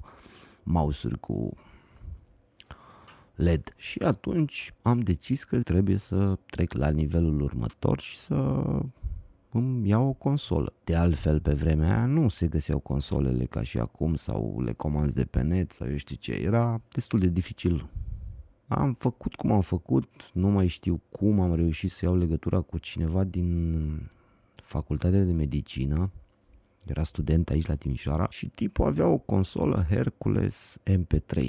mouse-uri 0.63 1.19
cu 1.19 1.53
LED. 3.37 3.73
Și 3.75 3.99
atunci 3.99 4.73
am 4.81 4.99
decis 4.99 5.43
că 5.43 5.61
trebuie 5.61 5.97
să 5.97 6.37
trec 6.45 6.73
la 6.73 6.89
nivelul 6.89 7.41
următor 7.41 7.99
și 7.99 8.17
să 8.17 8.63
îmi 9.51 9.89
iau 9.89 10.07
o 10.07 10.13
consolă. 10.13 10.73
De 10.83 10.95
altfel, 10.95 11.39
pe 11.39 11.53
vremea 11.53 11.95
aia 11.95 12.05
nu 12.05 12.29
se 12.29 12.47
găseau 12.47 12.79
consolele 12.79 13.45
ca 13.45 13.63
și 13.63 13.79
acum 13.79 14.15
sau 14.15 14.61
le 14.61 14.73
comanzi 14.73 15.15
de 15.15 15.25
pe 15.25 15.41
net 15.41 15.71
sau 15.71 15.89
eu 15.89 15.97
știu 15.97 16.15
ce. 16.15 16.31
Era 16.31 16.81
destul 16.91 17.19
de 17.19 17.27
dificil. 17.27 17.89
Am 18.67 18.93
făcut 18.93 19.35
cum 19.35 19.51
am 19.51 19.61
făcut, 19.61 20.31
nu 20.33 20.47
mai 20.49 20.67
știu 20.67 21.01
cum 21.09 21.39
am 21.39 21.55
reușit 21.55 21.91
să 21.91 22.05
iau 22.05 22.15
legătura 22.15 22.61
cu 22.61 22.77
cineva 22.77 23.23
din 23.23 24.09
facultatea 24.55 25.23
de 25.23 25.31
medicină, 25.31 26.11
era 26.85 27.03
student 27.03 27.49
aici 27.49 27.65
la 27.65 27.75
Timișoara 27.75 28.27
și 28.29 28.49
tipul 28.49 28.85
avea 28.85 29.07
o 29.07 29.17
consolă 29.17 29.85
Hercules 29.89 30.77
MP3 30.91 31.47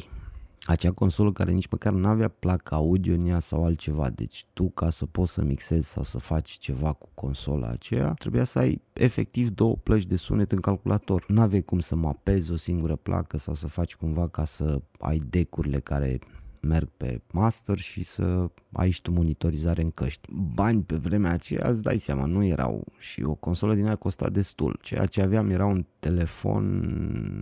acea 0.68 0.92
consolă 0.92 1.32
care 1.32 1.52
nici 1.52 1.68
măcar 1.70 1.92
nu 1.92 2.08
avea 2.08 2.28
placă 2.28 2.74
audio 2.74 3.14
în 3.14 3.26
ea 3.26 3.38
sau 3.38 3.64
altceva. 3.64 4.10
Deci 4.10 4.44
tu 4.52 4.70
ca 4.70 4.90
să 4.90 5.06
poți 5.06 5.32
să 5.32 5.42
mixezi 5.42 5.88
sau 5.88 6.02
să 6.02 6.18
faci 6.18 6.50
ceva 6.50 6.92
cu 6.92 7.08
consola 7.14 7.68
aceea, 7.68 8.12
trebuia 8.12 8.44
să 8.44 8.58
ai 8.58 8.80
efectiv 8.92 9.50
două 9.50 9.76
plăci 9.76 10.04
de 10.04 10.16
sunet 10.16 10.52
în 10.52 10.60
calculator. 10.60 11.24
Nu 11.28 11.40
aveai 11.40 11.62
cum 11.62 11.78
să 11.78 11.94
mapezi 11.94 12.52
o 12.52 12.56
singură 12.56 12.96
placă 12.96 13.38
sau 13.38 13.54
să 13.54 13.66
faci 13.66 13.96
cumva 13.96 14.28
ca 14.28 14.44
să 14.44 14.80
ai 14.98 15.20
decurile 15.30 15.80
care 15.80 16.18
merg 16.60 16.88
pe 16.96 17.20
master 17.32 17.78
și 17.78 18.02
să 18.02 18.50
ai 18.72 18.90
și 18.90 19.02
tu 19.02 19.10
monitorizare 19.10 19.82
în 19.82 19.90
căști. 19.90 20.28
Bani 20.32 20.82
pe 20.82 20.96
vremea 20.96 21.32
aceea, 21.32 21.68
îți 21.68 21.82
dai 21.82 21.98
seama, 21.98 22.24
nu 22.24 22.44
erau 22.44 22.84
și 22.98 23.22
o 23.22 23.34
consolă 23.34 23.74
din 23.74 23.84
aia 23.84 23.96
costa 23.96 24.28
destul. 24.28 24.78
Ceea 24.82 25.06
ce 25.06 25.22
aveam 25.22 25.50
era 25.50 25.66
un 25.66 25.86
telefon, 25.98 26.64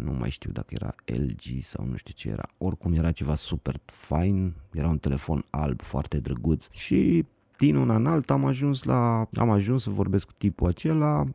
nu 0.04 0.12
mai 0.12 0.30
știu 0.30 0.52
dacă 0.52 0.74
era 0.74 0.94
LG 1.04 1.60
sau 1.60 1.84
nu 1.84 1.96
știu 1.96 2.12
ce 2.16 2.28
era, 2.28 2.48
oricum 2.58 2.92
era 2.92 3.12
ceva 3.12 3.34
super 3.34 3.80
fine, 3.84 4.54
era 4.72 4.88
un 4.88 4.98
telefon 4.98 5.44
alb 5.50 5.82
foarte 5.82 6.20
drăguț 6.20 6.66
și 6.70 7.24
din 7.58 7.76
un 7.76 7.90
an 7.90 8.06
alt 8.06 8.30
am 8.30 8.44
ajuns 8.44 8.82
la, 8.82 9.28
am 9.32 9.50
ajuns 9.50 9.82
să 9.82 9.90
vorbesc 9.90 10.26
cu 10.26 10.32
tipul 10.38 10.68
acela 10.68 11.26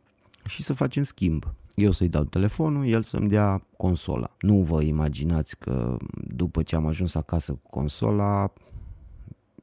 și 0.44 0.62
să 0.62 0.72
facem 0.72 1.02
schimb 1.02 1.54
eu 1.74 1.90
să-i 1.90 2.08
dau 2.08 2.24
telefonul, 2.24 2.86
el 2.86 3.02
să-mi 3.02 3.28
dea 3.28 3.66
consola. 3.76 4.36
Nu 4.40 4.62
vă 4.62 4.82
imaginați 4.82 5.58
că 5.58 5.96
după 6.34 6.62
ce 6.62 6.76
am 6.76 6.86
ajuns 6.86 7.14
acasă 7.14 7.52
cu 7.52 7.70
consola, 7.70 8.52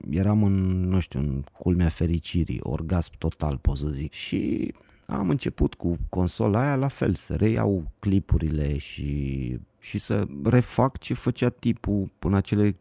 eram 0.09 0.43
în, 0.43 0.79
nu 0.79 0.99
știu, 0.99 1.19
în 1.19 1.43
culmea 1.59 1.89
fericirii, 1.89 2.59
orgasm 2.61 3.11
total, 3.17 3.57
pot 3.57 3.77
să 3.77 3.87
zic. 3.87 4.11
Și 4.11 4.73
am 5.05 5.29
început 5.29 5.73
cu 5.73 5.97
consola 6.09 6.61
aia 6.61 6.75
la 6.75 6.87
fel, 6.87 7.13
să 7.13 7.35
reiau 7.35 7.91
clipurile 7.99 8.77
și, 8.77 9.59
și 9.79 9.97
să 9.97 10.27
refac 10.43 10.97
ce 10.97 11.13
făcea 11.13 11.49
tipul 11.49 12.11
în 12.19 12.33
acele, 12.33 12.77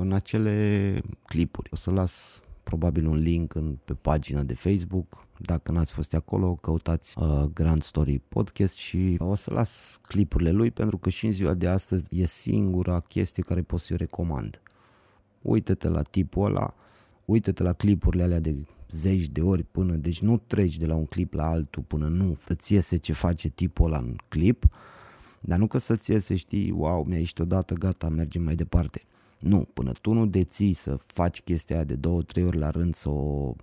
în 0.00 0.12
acele 0.12 1.00
clipuri. 1.26 1.68
O 1.72 1.76
să 1.76 1.90
las 1.90 2.40
probabil 2.62 3.06
un 3.06 3.16
link 3.16 3.54
în, 3.54 3.76
pe 3.84 3.94
pagina 3.94 4.42
de 4.42 4.54
Facebook 4.54 5.25
dacă 5.38 5.72
n-ați 5.72 5.92
fost 5.92 6.14
acolo, 6.14 6.54
căutați 6.54 7.18
uh, 7.18 7.42
Grand 7.54 7.82
Story 7.82 8.18
Podcast 8.28 8.74
și 8.74 9.16
o 9.18 9.34
să 9.34 9.52
las 9.52 10.00
clipurile 10.02 10.50
lui 10.50 10.70
pentru 10.70 10.98
că 10.98 11.08
și 11.08 11.26
în 11.26 11.32
ziua 11.32 11.54
de 11.54 11.68
astăzi 11.68 12.04
e 12.10 12.26
singura 12.26 13.00
chestie 13.00 13.42
care 13.42 13.62
pot 13.62 13.80
să-i 13.80 13.96
recomand. 13.96 14.60
Uită-te 15.42 15.88
la 15.88 16.02
tipul 16.02 16.44
ăla, 16.44 16.74
uită-te 17.24 17.62
la 17.62 17.72
clipurile 17.72 18.22
alea 18.22 18.40
de 18.40 18.56
zeci 18.90 19.28
de 19.28 19.40
ori 19.40 19.62
până, 19.62 19.94
deci 19.94 20.20
nu 20.20 20.42
treci 20.46 20.76
de 20.76 20.86
la 20.86 20.94
un 20.94 21.06
clip 21.06 21.34
la 21.34 21.46
altul 21.46 21.82
până 21.82 22.06
nu 22.06 22.38
îți 22.48 22.72
iese 22.72 22.96
ce 22.96 23.12
face 23.12 23.48
tipul 23.48 23.86
ăla 23.86 23.98
în 23.98 24.16
clip, 24.28 24.64
dar 25.40 25.58
nu 25.58 25.66
că 25.66 25.78
să-ți 25.78 26.10
iese, 26.10 26.36
știi, 26.36 26.70
wow, 26.70 27.04
mi-a 27.04 27.18
ieșit 27.18 27.38
odată, 27.38 27.74
gata, 27.74 28.08
mergem 28.08 28.42
mai 28.42 28.54
departe. 28.54 29.02
Nu, 29.38 29.68
până 29.74 29.92
tu 29.92 30.12
nu 30.12 30.26
deții 30.26 30.72
să 30.72 30.98
faci 31.06 31.40
chestia 31.40 31.76
aia 31.76 31.84
de 31.84 31.94
două, 31.94 32.22
trei 32.22 32.44
ori 32.44 32.56
la 32.56 32.70
rând, 32.70 32.94
să 32.94 33.08
o 33.08 33.54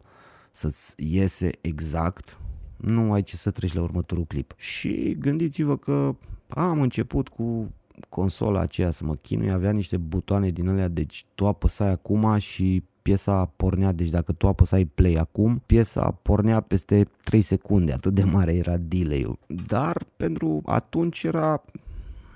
să-ți 0.56 0.94
iese 0.98 1.50
exact, 1.62 2.40
nu 2.78 3.12
ai 3.12 3.24
ce 3.24 3.36
să 3.36 3.52
treci 3.52 3.74
la 3.74 3.82
următorul 3.82 4.26
clip. 4.26 4.54
Și 4.58 5.16
gândiți-vă 5.20 5.78
că 5.78 6.16
am 6.48 6.82
început 6.82 7.28
cu 7.28 7.74
consola 8.10 8.60
aceea 8.60 8.92
să 8.92 9.06
mă 9.06 9.16
chinui, 9.16 9.52
avea 9.52 9.72
niște 9.72 9.98
butoane 9.98 10.50
din 10.50 10.70
alea, 10.70 10.88
deci 10.88 11.26
tu 11.36 11.48
apăsai 11.48 11.90
acum 11.90 12.38
și 12.38 12.84
piesa 13.02 13.46
pornea, 13.46 13.92
deci 13.92 14.10
dacă 14.10 14.32
tu 14.32 14.48
apăsai 14.48 14.86
play 14.86 15.14
acum, 15.14 15.62
piesa 15.66 16.12
pornea 16.12 16.62
peste 16.62 17.08
3 17.24 17.42
secunde, 17.42 17.94
atât 17.94 18.14
de 18.14 18.24
mare 18.24 18.54
era 18.54 18.78
delay-ul. 18.78 19.40
Dar 19.68 20.06
pentru 20.18 20.62
atunci 20.66 21.24
era 21.24 21.64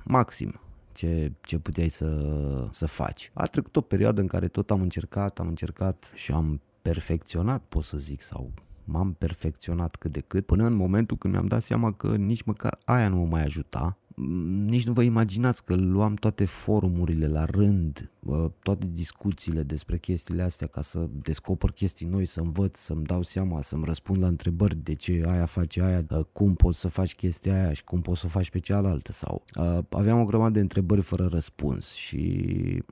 maxim 0.03 0.59
ce, 0.97 1.31
ce 1.41 1.57
puteai 1.57 1.89
să, 1.89 2.67
să 2.71 2.85
faci. 2.85 3.31
A 3.33 3.45
trecut 3.45 3.75
o 3.75 3.81
perioadă 3.81 4.21
în 4.21 4.27
care 4.27 4.47
tot 4.47 4.71
am 4.71 4.81
încercat, 4.81 5.39
am 5.39 5.47
încercat 5.47 6.11
și 6.15 6.31
am 6.31 6.61
perfecționat, 6.87 7.63
pot 7.69 7.83
să 7.83 7.97
zic, 7.97 8.21
sau 8.21 8.51
m-am 8.83 9.13
perfecționat 9.13 9.95
cât 9.95 10.11
de 10.11 10.19
cât, 10.19 10.45
până 10.45 10.65
în 10.65 10.73
momentul 10.73 11.17
când 11.17 11.33
mi-am 11.33 11.45
dat 11.45 11.61
seama 11.61 11.93
că 11.93 12.15
nici 12.15 12.41
măcar 12.41 12.79
aia 12.85 13.07
nu 13.07 13.15
mă 13.15 13.25
mai 13.25 13.43
ajuta 13.43 13.97
nici 14.65 14.85
nu 14.85 14.93
vă 14.93 15.01
imaginați 15.01 15.63
că 15.63 15.75
luam 15.75 16.13
toate 16.13 16.45
forumurile 16.45 17.27
la 17.27 17.45
rând, 17.45 18.11
toate 18.63 18.87
discuțiile 18.91 19.63
despre 19.63 19.97
chestiile 19.97 20.41
astea 20.41 20.67
ca 20.67 20.81
să 20.81 21.07
descoper 21.21 21.71
chestii 21.71 22.07
noi, 22.07 22.25
să 22.25 22.39
învăț, 22.39 22.77
să-mi 22.77 23.03
dau 23.03 23.21
seama, 23.21 23.61
să-mi 23.61 23.83
răspund 23.85 24.21
la 24.21 24.27
întrebări 24.27 24.75
de 24.75 24.93
ce 24.93 25.23
aia 25.27 25.45
face 25.45 25.81
aia, 25.81 26.05
cum 26.31 26.55
poți 26.55 26.79
să 26.79 26.87
faci 26.87 27.15
chestia 27.15 27.53
aia 27.53 27.73
și 27.73 27.83
cum 27.83 28.01
poți 28.01 28.19
să 28.19 28.25
o 28.25 28.29
faci 28.29 28.49
pe 28.49 28.59
cealaltă 28.59 29.11
sau 29.11 29.43
aveam 29.89 30.19
o 30.19 30.25
grămadă 30.25 30.53
de 30.53 30.59
întrebări 30.59 31.01
fără 31.01 31.25
răspuns 31.25 31.93
și 31.93 32.83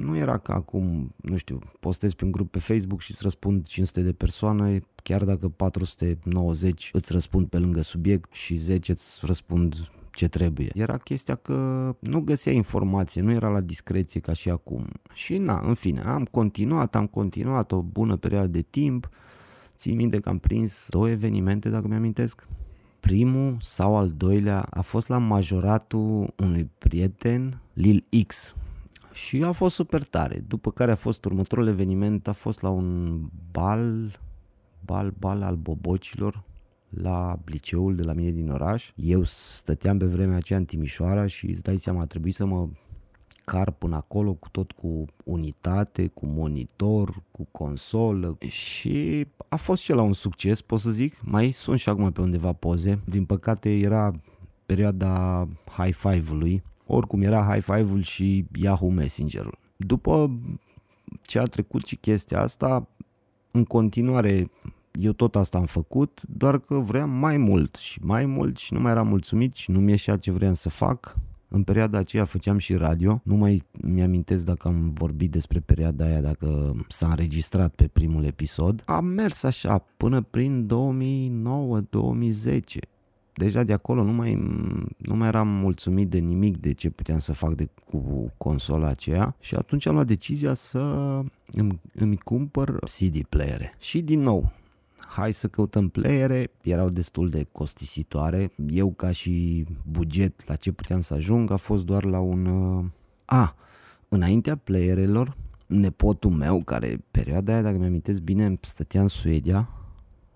nu 0.00 0.16
era 0.16 0.38
ca 0.38 0.54
acum, 0.54 1.14
nu 1.16 1.36
știu, 1.36 1.58
postez 1.80 2.14
pe 2.14 2.24
un 2.24 2.30
grup 2.30 2.50
pe 2.50 2.58
Facebook 2.58 3.00
și 3.00 3.10
îți 3.10 3.22
răspund 3.22 3.66
500 3.66 4.02
de 4.02 4.12
persoane 4.12 4.80
chiar 5.02 5.24
dacă 5.24 5.48
490 5.48 6.90
îți 6.92 7.12
răspund 7.12 7.46
pe 7.46 7.58
lângă 7.58 7.80
subiect 7.80 8.32
și 8.32 8.56
10 8.56 8.92
îți 8.92 9.18
răspund 9.22 9.74
ce 10.14 10.28
trebuie. 10.28 10.70
Era 10.74 10.96
chestia 10.96 11.34
că 11.34 11.54
nu 11.98 12.20
găsea 12.20 12.52
informație, 12.52 13.22
nu 13.22 13.32
era 13.32 13.48
la 13.48 13.60
discreție 13.60 14.20
ca 14.20 14.32
și 14.32 14.50
acum. 14.50 14.86
Și 15.12 15.38
na, 15.38 15.62
în 15.66 15.74
fine, 15.74 16.00
am 16.00 16.24
continuat, 16.24 16.96
am 16.96 17.06
continuat 17.06 17.72
o 17.72 17.82
bună 17.82 18.16
perioadă 18.16 18.46
de 18.46 18.62
timp. 18.62 19.08
Țin 19.76 19.96
minte 19.96 20.20
că 20.20 20.28
am 20.28 20.38
prins 20.38 20.86
două 20.88 21.08
evenimente, 21.08 21.68
dacă 21.68 21.88
mi-amintesc. 21.88 22.46
Primul 23.00 23.56
sau 23.60 23.96
al 23.96 24.10
doilea 24.10 24.66
a 24.70 24.80
fost 24.80 25.08
la 25.08 25.18
majoratul 25.18 26.34
unui 26.36 26.70
prieten, 26.78 27.60
Lil 27.72 28.04
X, 28.26 28.54
și 29.12 29.42
a 29.42 29.52
fost 29.52 29.74
super 29.74 30.02
tare. 30.02 30.44
După 30.48 30.70
care 30.70 30.90
a 30.90 30.96
fost 30.96 31.24
următorul 31.24 31.66
eveniment, 31.66 32.28
a 32.28 32.32
fost 32.32 32.62
la 32.62 32.68
un 32.68 33.20
bal, 33.52 34.10
bal, 34.84 35.14
bal 35.18 35.42
al 35.42 35.56
bobocilor, 35.56 36.42
la 37.02 37.38
liceul 37.44 37.94
de 37.94 38.02
la 38.02 38.12
mine 38.12 38.30
din 38.30 38.48
oraș. 38.48 38.92
Eu 38.96 39.22
stăteam 39.22 39.98
pe 39.98 40.06
vremea 40.06 40.36
aceea 40.36 40.58
în 40.58 40.64
Timișoara 40.64 41.26
și 41.26 41.46
îți 41.46 41.62
dai 41.62 41.76
seama, 41.76 42.00
a 42.00 42.06
trebuit 42.06 42.34
să 42.34 42.44
mă 42.44 42.68
car 43.44 43.70
până 43.70 43.96
acolo 43.96 44.32
cu 44.32 44.48
tot 44.48 44.72
cu 44.72 45.04
unitate, 45.24 46.06
cu 46.06 46.26
monitor, 46.26 47.22
cu 47.30 47.46
consolă 47.50 48.36
și 48.48 49.26
a 49.48 49.56
fost 49.56 49.82
și 49.82 49.92
la 49.92 50.02
un 50.02 50.12
succes, 50.12 50.60
pot 50.60 50.80
să 50.80 50.90
zic. 50.90 51.20
Mai 51.22 51.50
sunt 51.50 51.78
și 51.78 51.88
acum 51.88 52.10
pe 52.10 52.20
undeva 52.20 52.52
poze. 52.52 52.98
Din 53.04 53.24
păcate 53.24 53.78
era 53.78 54.12
perioada 54.66 55.48
high 55.76 55.94
five-ului. 55.94 56.62
Oricum 56.86 57.22
era 57.22 57.42
high 57.52 57.62
five-ul 57.62 58.02
și 58.02 58.46
Yahoo 58.54 58.88
Messenger-ul. 58.88 59.58
După 59.76 60.30
ce 61.22 61.38
a 61.38 61.44
trecut 61.44 61.86
și 61.86 61.96
chestia 61.96 62.40
asta, 62.40 62.88
în 63.50 63.64
continuare 63.64 64.50
eu 65.00 65.12
tot 65.12 65.36
asta 65.36 65.58
am 65.58 65.64
făcut, 65.64 66.22
doar 66.28 66.58
că 66.58 66.74
vreau 66.74 67.08
mai 67.08 67.36
mult 67.36 67.74
și 67.74 67.98
mai 68.02 68.26
mult 68.26 68.56
și 68.56 68.74
nu 68.74 68.80
mai 68.80 68.90
eram 68.90 69.08
mulțumit 69.08 69.54
și 69.54 69.70
nu 69.70 69.80
mi 69.80 69.90
ieșea 69.90 70.16
ce 70.16 70.30
vreau 70.30 70.54
să 70.54 70.68
fac. 70.68 71.16
În 71.48 71.62
perioada 71.62 71.98
aceea 71.98 72.24
făceam 72.24 72.58
și 72.58 72.74
radio, 72.74 73.20
nu 73.24 73.36
mai 73.36 73.62
mi-amintesc 73.72 74.44
dacă 74.44 74.68
am 74.68 74.92
vorbit 74.92 75.30
despre 75.30 75.60
perioada 75.60 76.04
aia, 76.04 76.20
dacă 76.20 76.76
s-a 76.88 77.08
înregistrat 77.08 77.74
pe 77.74 77.88
primul 77.92 78.24
episod. 78.24 78.82
Am 78.86 79.04
mers 79.04 79.42
așa 79.42 79.84
până 79.96 80.20
prin 80.20 80.66
2009-2010 80.66 80.68
deja 83.34 83.62
de 83.62 83.72
acolo 83.72 84.02
nu 84.02 84.12
mai, 84.12 84.34
nu 84.96 85.16
mai 85.16 85.28
eram 85.28 85.48
mulțumit 85.48 86.08
de 86.08 86.18
nimic 86.18 86.56
de 86.56 86.72
ce 86.72 86.90
puteam 86.90 87.18
să 87.18 87.32
fac 87.32 87.54
de, 87.54 87.68
cu 87.84 88.32
consola 88.36 88.88
aceea 88.88 89.36
și 89.40 89.54
atunci 89.54 89.86
am 89.86 89.94
luat 89.94 90.06
decizia 90.06 90.54
să 90.54 90.80
îmi, 91.50 91.80
îmi 91.94 92.16
cumpăr 92.16 92.78
CD 92.78 93.24
playere. 93.28 93.74
Și 93.78 94.02
din 94.02 94.20
nou, 94.20 94.52
hai 95.06 95.32
să 95.32 95.48
căutăm 95.48 95.88
playere, 95.88 96.50
erau 96.62 96.88
destul 96.88 97.28
de 97.28 97.46
costisitoare. 97.52 98.50
Eu 98.68 98.90
ca 98.90 99.10
și 99.10 99.64
buget 99.90 100.48
la 100.48 100.54
ce 100.54 100.72
puteam 100.72 101.00
să 101.00 101.14
ajung 101.14 101.50
a 101.50 101.56
fost 101.56 101.84
doar 101.84 102.04
la 102.04 102.18
un... 102.18 102.46
Uh... 102.46 102.84
A, 103.24 103.56
înaintea 104.08 104.56
playerelor, 104.56 105.36
nepotul 105.66 106.30
meu, 106.30 106.62
care 106.64 107.04
perioada 107.10 107.52
aia, 107.52 107.62
dacă 107.62 107.76
mi-amintesc 107.76 108.20
bine, 108.20 108.58
stătea 108.60 109.00
în 109.00 109.08
Suedia, 109.08 109.68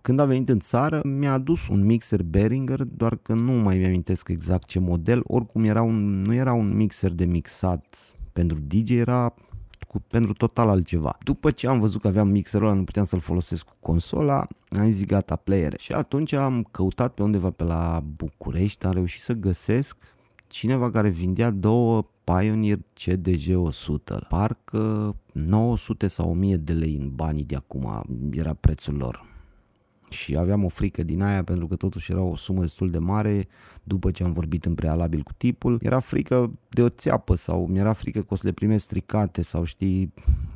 când 0.00 0.20
a 0.20 0.24
venit 0.24 0.48
în 0.48 0.58
țară, 0.58 1.00
mi-a 1.04 1.32
adus 1.32 1.68
un 1.68 1.84
mixer 1.84 2.22
Behringer, 2.22 2.82
doar 2.82 3.16
că 3.16 3.34
nu 3.34 3.52
mai 3.52 3.78
mi-amintesc 3.78 4.28
exact 4.28 4.66
ce 4.66 4.78
model, 4.78 5.20
oricum 5.26 5.64
era 5.64 5.82
un, 5.82 6.22
nu 6.22 6.34
era 6.34 6.52
un 6.52 6.76
mixer 6.76 7.10
de 7.10 7.24
mixat 7.24 8.14
pentru 8.32 8.58
DJ, 8.66 8.90
era 8.90 9.34
cu, 9.88 10.02
pentru 10.08 10.32
total 10.32 10.68
altceva. 10.68 11.16
După 11.24 11.50
ce 11.50 11.68
am 11.68 11.80
văzut 11.80 12.00
că 12.00 12.08
aveam 12.08 12.28
mixerul 12.28 12.66
ăla, 12.66 12.76
nu 12.76 12.84
puteam 12.84 13.04
să-l 13.04 13.20
folosesc 13.20 13.64
cu 13.64 13.76
consola, 13.80 14.46
am 14.68 14.90
zis 14.90 15.04
gata, 15.04 15.36
player. 15.36 15.74
Și 15.78 15.92
atunci 15.92 16.32
am 16.32 16.68
căutat 16.70 17.14
pe 17.14 17.22
undeva 17.22 17.50
pe 17.50 17.64
la 17.64 18.02
București, 18.16 18.86
am 18.86 18.92
reușit 18.92 19.20
să 19.20 19.32
găsesc 19.32 19.96
cineva 20.46 20.90
care 20.90 21.08
vindea 21.08 21.50
două 21.50 22.08
Pioneer 22.24 22.78
CDG 22.92 23.56
100. 23.56 24.26
Parcă 24.28 25.14
900 25.32 26.08
sau 26.08 26.30
1000 26.30 26.56
de 26.56 26.72
lei 26.72 26.96
în 27.00 27.10
banii 27.14 27.44
de 27.44 27.54
acum 27.54 28.04
era 28.30 28.54
prețul 28.54 28.94
lor 28.94 29.27
și 30.10 30.36
aveam 30.36 30.64
o 30.64 30.68
frică 30.68 31.02
din 31.02 31.22
aia 31.22 31.44
pentru 31.44 31.66
că 31.66 31.76
totuși 31.76 32.12
era 32.12 32.22
o 32.22 32.36
sumă 32.36 32.60
destul 32.60 32.90
de 32.90 32.98
mare 32.98 33.48
după 33.82 34.10
ce 34.10 34.22
am 34.22 34.32
vorbit 34.32 34.64
în 34.64 34.74
prealabil 34.74 35.22
cu 35.22 35.32
tipul. 35.36 35.78
Era 35.82 35.98
frică 35.98 36.52
de 36.68 36.82
o 36.82 36.88
țeapă 36.88 37.34
sau 37.34 37.66
mi-era 37.66 37.92
frică 37.92 38.20
că 38.20 38.26
o 38.28 38.36
să 38.36 38.46
le 38.46 38.52
primesc 38.52 38.84
stricate 38.84 39.42
sau 39.42 39.64
știi 39.64 40.12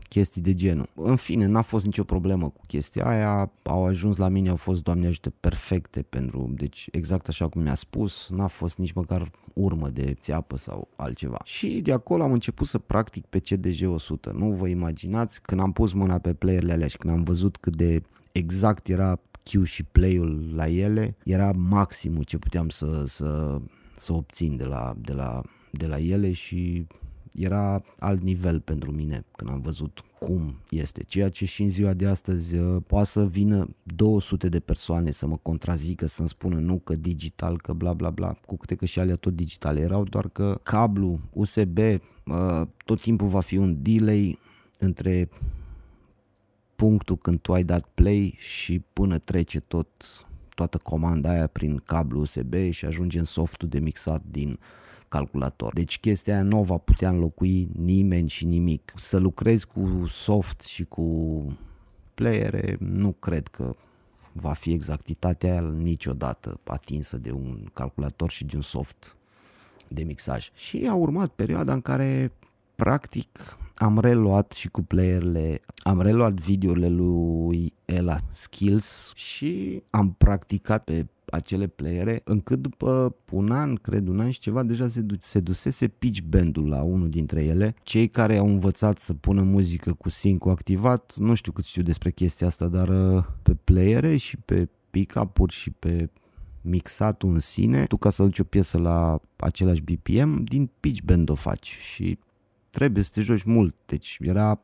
chestii 0.09 0.42
de 0.42 0.54
genul. 0.54 0.88
În 0.94 1.16
fine, 1.16 1.47
n-a 1.47 1.62
fost 1.62 1.85
nicio 1.85 2.04
problemă 2.04 2.49
cu 2.49 2.61
chestia 2.66 3.06
aia, 3.06 3.52
au 3.62 3.87
ajuns 3.87 4.16
la 4.16 4.28
mine, 4.28 4.49
au 4.49 4.56
fost, 4.56 4.82
Doamne 4.82 5.06
ajută, 5.06 5.30
perfecte 5.30 6.02
pentru, 6.02 6.52
deci 6.54 6.88
exact 6.90 7.28
așa 7.28 7.49
cum 7.49 7.62
mi-a 7.62 7.75
spus, 7.75 8.28
n-a 8.30 8.47
fost 8.47 8.78
nici 8.78 8.92
măcar 8.92 9.30
urmă 9.52 9.88
de 9.88 10.14
țeapă 10.14 10.56
sau 10.56 10.88
altceva. 10.97 11.38
Și 11.44 11.80
de 11.80 11.92
acolo 11.92 12.23
am 12.23 12.32
început 12.32 12.66
să 12.66 12.78
practic 12.78 13.25
pe 13.26 13.38
CDG 13.38 13.88
100. 13.88 14.32
Nu 14.32 14.50
vă 14.50 14.68
imaginați 14.68 15.42
când 15.42 15.61
am 15.61 15.73
pus 15.73 15.92
mâna 15.92 16.18
pe 16.18 16.35
playerele 16.35 16.73
alea 16.73 16.87
și 16.87 16.97
când 16.97 17.12
am 17.12 17.23
văzut 17.23 17.56
cât 17.56 17.76
de 17.76 18.02
exact 18.32 18.88
era 18.88 19.18
Q 19.42 19.64
și 19.64 19.82
play-ul 19.82 20.52
la 20.54 20.66
ele 20.66 21.16
era 21.25 21.52
maximul 21.52 22.25
ce 22.25 22.38
puteam 22.38 22.68
să, 22.68 23.04
să, 23.06 23.61
să 23.96 24.12
obțin 24.12 24.56
de 24.56 24.64
la, 24.64 24.94
de, 24.99 25.12
la, 25.12 25.42
de 25.70 25.87
la 25.87 25.99
ele 25.99 26.32
și 26.32 26.87
era 27.34 27.82
alt 27.99 28.22
nivel 28.22 28.61
pentru 28.61 28.90
mine 28.90 29.25
când 29.37 29.50
am 29.50 29.61
văzut 29.61 30.04
cum 30.18 30.58
este. 30.70 31.02
Ceea 31.02 31.28
ce 31.28 31.44
și 31.44 31.62
în 31.62 31.68
ziua 31.68 31.92
de 31.92 32.06
astăzi 32.06 32.56
uh, 32.56 32.82
poate 32.87 33.08
să 33.08 33.26
vină 33.26 33.68
200 33.82 34.49
de 34.49 34.61
persoane 34.61 35.11
să 35.11 35.26
mă 35.26 35.37
contrazică, 35.37 36.06
să-mi 36.06 36.28
spună 36.28 36.58
nu 36.58 36.78
că 36.78 36.94
digital, 36.94 37.61
că 37.61 37.72
bla 37.72 37.92
bla 37.92 38.11
bla, 38.11 38.32
cu 38.46 38.56
câte 38.56 38.75
că 38.75 38.84
și 38.84 38.99
alea 38.99 39.14
tot 39.14 39.34
digitale 39.34 39.80
erau, 39.80 40.04
doar 40.04 40.28
că 40.28 40.61
cablu 40.62 41.20
USB 41.32 41.78
uh, 41.78 42.62
tot 42.84 43.00
timpul 43.00 43.28
va 43.28 43.40
fi 43.40 43.56
un 43.56 43.82
delay 43.82 44.38
între 44.78 45.28
punctul 46.83 47.17
când 47.17 47.41
tu 47.41 47.53
ai 47.53 47.62
dat 47.62 47.89
play 47.95 48.37
și 48.39 48.83
până 48.93 49.19
trece 49.19 49.61
tot, 49.61 49.89
toată 50.55 50.79
comanda 50.79 51.31
aia 51.31 51.47
prin 51.47 51.83
cablu 51.87 52.21
USB 52.21 52.55
și 52.71 52.85
ajunge 52.85 53.19
în 53.19 53.25
softul 53.25 53.69
de 53.69 53.79
mixat 53.79 54.23
din 54.31 54.59
calculator. 55.09 55.73
Deci 55.73 55.99
chestia 55.99 56.35
aia 56.35 56.43
nu 56.43 56.62
va 56.62 56.77
putea 56.77 57.09
înlocui 57.09 57.69
nimeni 57.73 58.29
și 58.29 58.45
nimic. 58.45 58.93
Să 58.97 59.19
lucrezi 59.19 59.67
cu 59.67 60.05
soft 60.09 60.61
și 60.61 60.85
cu 60.85 61.59
playere, 62.15 62.77
nu 62.79 63.12
cred 63.12 63.49
că 63.49 63.75
va 64.33 64.53
fi 64.53 64.73
exactitatea 64.73 65.51
aia 65.51 65.61
niciodată 65.61 66.61
atinsă 66.64 67.18
de 67.18 67.31
un 67.31 67.68
calculator 67.73 68.31
și 68.31 68.45
de 68.45 68.57
un 68.57 68.62
soft 68.62 69.16
de 69.88 70.03
mixaj. 70.03 70.51
Și 70.55 70.87
a 70.88 70.95
urmat 70.95 71.29
perioada 71.29 71.73
în 71.73 71.81
care 71.81 72.33
practic 72.75 73.57
am 73.83 73.99
reluat 73.99 74.53
și 74.53 74.68
cu 74.68 74.83
playerele, 74.83 75.61
am 75.83 76.01
reluat 76.01 76.33
videourile 76.33 76.88
lui 76.88 77.73
Ela 77.85 78.16
Skills 78.31 79.12
și 79.14 79.83
am 79.90 80.12
practicat 80.12 80.85
pe 80.85 81.07
acele 81.25 81.66
playere, 81.66 82.21
încât 82.25 82.59
după 82.59 83.16
un 83.31 83.51
an, 83.51 83.75
cred 83.75 84.09
un 84.09 84.21
an 84.21 84.31
și 84.31 84.38
ceva, 84.38 84.62
deja 84.62 84.88
se, 84.88 85.01
du- 85.01 85.16
se 85.18 85.40
dusese 85.40 85.88
pitch 85.88 86.21
band-ul 86.21 86.68
la 86.68 86.83
unul 86.83 87.09
dintre 87.09 87.45
ele. 87.45 87.75
Cei 87.83 88.09
care 88.09 88.37
au 88.37 88.47
învățat 88.47 88.99
să 88.99 89.14
pună 89.14 89.42
muzică 89.42 89.92
cu 89.92 90.09
sync 90.09 90.47
activat, 90.47 91.14
nu 91.16 91.35
știu 91.35 91.53
cât 91.53 91.64
știu 91.64 91.83
despre 91.83 92.11
chestia 92.11 92.47
asta, 92.47 92.68
dar 92.68 92.88
uh, 92.88 93.25
pe 93.42 93.55
playere 93.64 94.16
și 94.16 94.37
pe 94.37 94.68
pick-up-uri 94.90 95.53
și 95.53 95.71
pe 95.71 96.11
mixatul 96.61 97.33
în 97.33 97.38
sine, 97.38 97.85
tu 97.85 97.97
ca 97.97 98.11
să 98.11 98.23
duci 98.23 98.38
o 98.38 98.45
piesă 98.45 98.79
la 98.79 99.21
același 99.37 99.83
BPM, 99.83 100.45
din 100.45 100.71
pitch 100.81 101.03
band 101.03 101.29
o 101.29 101.35
faci 101.35 101.77
și 101.81 102.18
trebuie 102.72 103.04
să 103.04 103.11
te 103.14 103.20
joci 103.20 103.42
mult. 103.42 103.74
Deci 103.87 104.18
era 104.20 104.61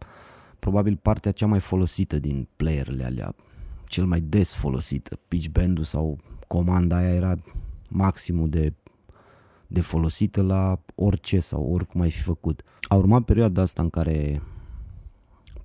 probabil 0.58 0.96
partea 0.96 1.32
cea 1.32 1.46
mai 1.46 1.60
folosită 1.60 2.18
din 2.18 2.48
playerele 2.56 3.04
alea, 3.04 3.34
cel 3.86 4.04
mai 4.04 4.20
des 4.20 4.52
folosită. 4.52 5.18
Pitch 5.28 5.48
band 5.48 5.84
sau 5.84 6.18
comanda 6.46 6.96
aia 6.96 7.14
era 7.14 7.34
maximul 7.88 8.48
de, 8.48 8.74
de 9.66 9.80
folosită 9.80 10.42
la 10.42 10.80
orice 10.94 11.40
sau 11.40 11.62
oricum 11.72 12.00
ai 12.00 12.10
fi 12.10 12.20
făcut. 12.20 12.62
A 12.88 12.94
urmat 12.94 13.22
perioada 13.22 13.62
asta 13.62 13.82
în 13.82 13.90
care 13.90 14.42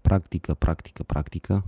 practică, 0.01 0.53
practică, 0.53 1.03
practică. 1.03 1.65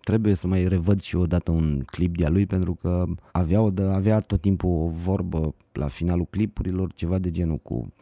Trebuie 0.00 0.34
să 0.34 0.46
mai 0.46 0.68
revăd 0.68 1.00
și 1.00 1.16
odată 1.16 1.50
un 1.50 1.82
clip 1.86 2.16
de-a 2.16 2.28
lui 2.28 2.46
pentru 2.46 2.74
că 2.74 3.04
avea, 3.32 3.60
o, 3.60 3.72
avea 3.78 4.20
tot 4.20 4.40
timpul 4.40 4.70
o 4.70 4.88
vorbă 4.88 5.54
la 5.72 5.86
finalul 5.86 6.26
clipurilor, 6.30 6.92
ceva 6.92 7.18
de 7.18 7.30
genul 7.30 7.58
cu 7.58 7.92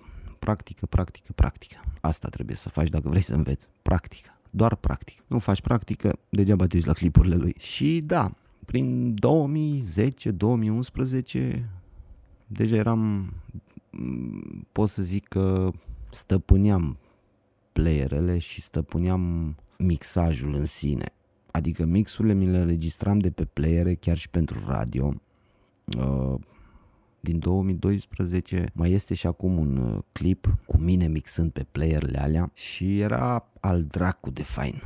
practică, 0.47 0.87
practică, 0.87 1.33
practică. 1.35 1.77
Asta 2.01 2.29
trebuie 2.29 2.57
să 2.57 2.69
faci 2.69 2.89
dacă 2.89 3.09
vrei 3.09 3.23
să 3.23 3.35
înveți. 3.35 3.69
Practică. 3.83 4.31
Doar 4.51 4.75
practică. 4.75 5.23
Nu 5.27 5.39
faci 5.39 5.61
practică, 5.61 6.19
degeaba 6.29 6.67
te 6.67 6.77
uiți 6.77 6.87
la 6.87 6.93
clipurile 6.93 7.35
lui. 7.35 7.55
Și 7.59 8.01
da, 8.01 8.35
prin 8.65 9.15
2010-2011 11.55 11.63
deja 12.47 12.77
eram, 12.77 13.33
pot 14.73 14.89
să 14.89 15.03
zic 15.03 15.29
că 15.29 15.71
stăpâneam 16.11 16.99
playerele 17.73 18.39
și 18.39 18.61
stăpâneam 18.61 19.55
mixajul 19.79 20.55
în 20.55 20.67
sine. 20.67 21.13
Adică 21.51 21.85
mixurile 21.85 22.35
mi 22.35 22.47
le 22.47 22.59
înregistram 22.59 23.19
de 23.19 23.31
pe 23.31 23.45
playere 23.45 23.95
chiar 23.95 24.17
și 24.17 24.29
pentru 24.29 24.63
radio. 24.67 25.15
Uh, 25.99 26.35
din 27.20 27.38
2012 27.38 28.70
mai 28.72 28.90
este 28.90 29.14
și 29.14 29.26
acum 29.26 29.59
un 29.59 29.76
uh, 29.76 30.02
clip 30.12 30.57
cu 30.66 30.79
mine 30.79 31.07
mixând 31.07 31.50
pe 31.50 31.66
playerele 31.72 32.20
alea 32.20 32.50
și 32.55 33.00
era 33.00 33.48
al 33.61 33.83
dracu 33.83 34.31
de 34.31 34.42
fain. 34.42 34.83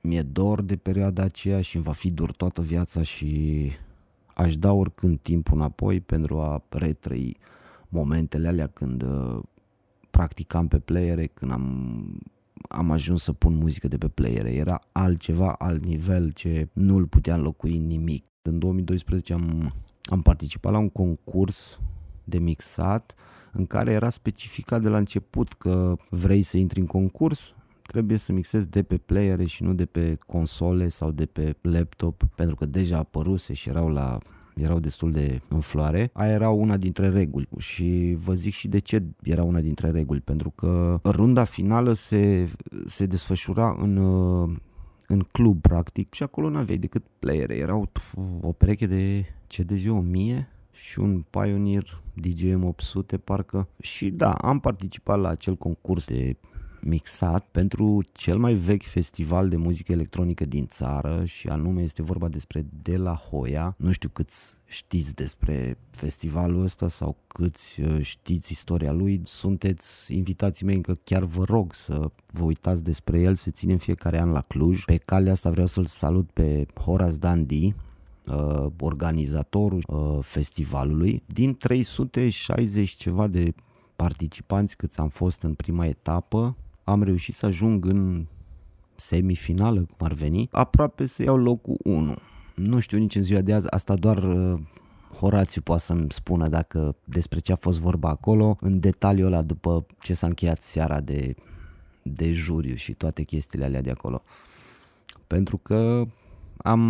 Mi-e 0.00 0.22
dor 0.22 0.62
de 0.62 0.76
perioada 0.76 1.22
aceea 1.22 1.60
și 1.60 1.76
îmi 1.76 1.84
va 1.84 1.92
fi 1.92 2.10
dor 2.10 2.32
toată 2.32 2.62
viața 2.62 3.02
și 3.02 3.70
aș 4.34 4.56
da 4.56 4.72
oricând 4.72 5.18
timpul 5.22 5.56
înapoi 5.56 6.00
pentru 6.00 6.40
a 6.40 6.64
retrăi 6.68 7.36
momentele 7.88 8.48
alea 8.48 8.66
când 8.66 9.02
uh, 9.02 9.42
practicam 10.10 10.68
pe 10.68 10.78
playere, 10.78 11.26
când 11.26 11.52
am, 11.52 12.22
am 12.68 12.90
ajuns 12.90 13.22
să 13.22 13.32
pun 13.32 13.54
muzică 13.54 13.88
de 13.88 13.98
pe 13.98 14.08
playere. 14.08 14.54
Era 14.54 14.80
altceva, 14.92 15.52
alt 15.52 15.84
nivel 15.84 16.30
ce 16.30 16.68
nu 16.72 16.96
îl 16.96 17.06
putea 17.06 17.34
înlocui 17.34 17.78
nimic. 17.78 18.24
În 18.42 18.58
2012 18.58 19.32
am 19.32 19.72
am 20.04 20.22
participat 20.22 20.72
la 20.72 20.78
un 20.78 20.88
concurs 20.88 21.80
de 22.24 22.38
mixat 22.38 23.14
în 23.52 23.66
care 23.66 23.92
era 23.92 24.10
specificat 24.10 24.82
de 24.82 24.88
la 24.88 24.96
început 24.96 25.52
că 25.52 25.96
vrei 26.10 26.42
să 26.42 26.56
intri 26.56 26.80
în 26.80 26.86
concurs, 26.86 27.54
trebuie 27.82 28.16
să 28.16 28.32
mixezi 28.32 28.68
de 28.68 28.82
pe 28.82 28.96
playere 28.96 29.44
și 29.44 29.62
nu 29.62 29.74
de 29.74 29.86
pe 29.86 30.18
console 30.26 30.88
sau 30.88 31.10
de 31.10 31.26
pe 31.26 31.56
laptop, 31.60 32.22
pentru 32.34 32.54
că 32.54 32.66
deja 32.66 32.98
apăruse 32.98 33.52
și 33.52 33.68
erau 33.68 33.88
la 33.88 34.18
erau 34.54 34.78
destul 34.78 35.12
de 35.12 35.40
în 35.48 35.60
floare. 35.60 36.10
Aia 36.12 36.32
era 36.32 36.50
una 36.50 36.76
dintre 36.76 37.08
reguli 37.08 37.48
și 37.58 38.16
vă 38.18 38.34
zic 38.34 38.52
și 38.52 38.68
de 38.68 38.78
ce 38.78 39.02
era 39.22 39.42
una 39.42 39.60
dintre 39.60 39.90
reguli, 39.90 40.20
pentru 40.20 40.50
că 40.50 41.00
runda 41.04 41.44
finală 41.44 41.92
se, 41.92 42.48
se 42.86 43.06
desfășura 43.06 43.76
în, 43.80 43.96
în 45.06 45.20
club 45.20 45.60
practic 45.60 46.14
și 46.14 46.22
acolo 46.22 46.48
nu 46.48 46.58
aveai 46.58 46.78
decât 46.78 47.04
playere, 47.18 47.56
erau 47.56 47.90
o 48.40 48.52
pereche 48.52 48.86
de 48.86 49.24
CDJ 49.46 49.86
1000 49.86 50.48
și 50.70 50.98
un 50.98 51.24
Pioneer 51.30 52.02
DJM 52.14 52.64
800 52.64 53.18
parcă. 53.18 53.68
Și 53.80 54.10
da, 54.10 54.32
am 54.32 54.60
participat 54.60 55.18
la 55.18 55.28
acel 55.28 55.56
concurs 55.56 56.06
de 56.06 56.36
mixat 56.84 57.46
pentru 57.50 58.02
cel 58.12 58.38
mai 58.38 58.54
vechi 58.54 58.84
festival 58.84 59.48
de 59.48 59.56
muzică 59.56 59.92
electronică 59.92 60.44
din 60.44 60.66
țară 60.66 61.24
și 61.24 61.48
anume 61.48 61.82
este 61.82 62.02
vorba 62.02 62.28
despre 62.28 62.66
De 62.82 62.96
La 62.96 63.14
Hoya. 63.14 63.74
Nu 63.78 63.92
știu 63.92 64.08
câți 64.08 64.56
știți 64.64 65.14
despre 65.14 65.78
festivalul 65.90 66.62
ăsta 66.62 66.88
sau 66.88 67.16
câți 67.26 67.80
uh, 67.80 68.00
știți 68.00 68.52
istoria 68.52 68.92
lui. 68.92 69.20
Sunteți 69.24 70.14
invitații 70.14 70.66
mei 70.66 70.74
încă 70.74 70.98
chiar 71.04 71.22
vă 71.22 71.44
rog 71.44 71.74
să 71.74 72.10
vă 72.26 72.44
uitați 72.44 72.84
despre 72.84 73.20
el. 73.20 73.34
Se 73.34 73.50
ține 73.50 73.72
în 73.72 73.78
fiecare 73.78 74.20
an 74.20 74.30
la 74.30 74.40
Cluj. 74.40 74.84
Pe 74.84 74.96
calea 74.96 75.32
asta 75.32 75.50
vreau 75.50 75.66
să-l 75.66 75.84
salut 75.84 76.30
pe 76.30 76.66
Horace 76.80 77.16
Dandy, 77.16 77.74
uh, 78.26 78.66
organizatorul 78.80 79.84
uh, 79.86 80.18
festivalului. 80.20 81.22
Din 81.26 81.56
360 81.56 82.90
ceva 82.90 83.26
de 83.26 83.54
participanți 83.96 84.76
câți 84.76 85.00
am 85.00 85.08
fost 85.08 85.42
în 85.42 85.54
prima 85.54 85.86
etapă, 85.86 86.56
am 86.84 87.02
reușit 87.02 87.34
să 87.34 87.46
ajung 87.46 87.84
în 87.84 88.26
semifinală, 88.96 89.78
cum 89.78 90.06
ar 90.06 90.12
veni, 90.12 90.48
aproape 90.50 91.06
să 91.06 91.22
iau 91.22 91.36
locul 91.36 91.76
1. 91.84 92.14
Nu 92.54 92.78
știu 92.78 92.98
nici 92.98 93.14
în 93.14 93.22
ziua 93.22 93.40
de 93.40 93.52
azi, 93.52 93.70
asta 93.70 93.94
doar 93.94 94.22
uh, 94.22 94.60
Horațiu 95.18 95.60
poate 95.60 95.82
să-mi 95.82 96.06
spună 96.08 96.48
dacă 96.48 96.96
despre 97.04 97.38
ce 97.38 97.52
a 97.52 97.56
fost 97.56 97.80
vorba 97.80 98.08
acolo, 98.08 98.56
în 98.60 98.80
detaliul 98.80 99.26
ăla 99.26 99.42
după 99.42 99.86
ce 100.00 100.14
s-a 100.14 100.26
încheiat 100.26 100.62
seara 100.62 101.00
de, 101.00 101.34
de 102.02 102.32
juriu 102.32 102.74
și 102.74 102.92
toate 102.92 103.22
chestiile 103.22 103.64
alea 103.64 103.80
de 103.80 103.90
acolo. 103.90 104.22
Pentru 105.26 105.56
că 105.56 106.06
am, 106.56 106.80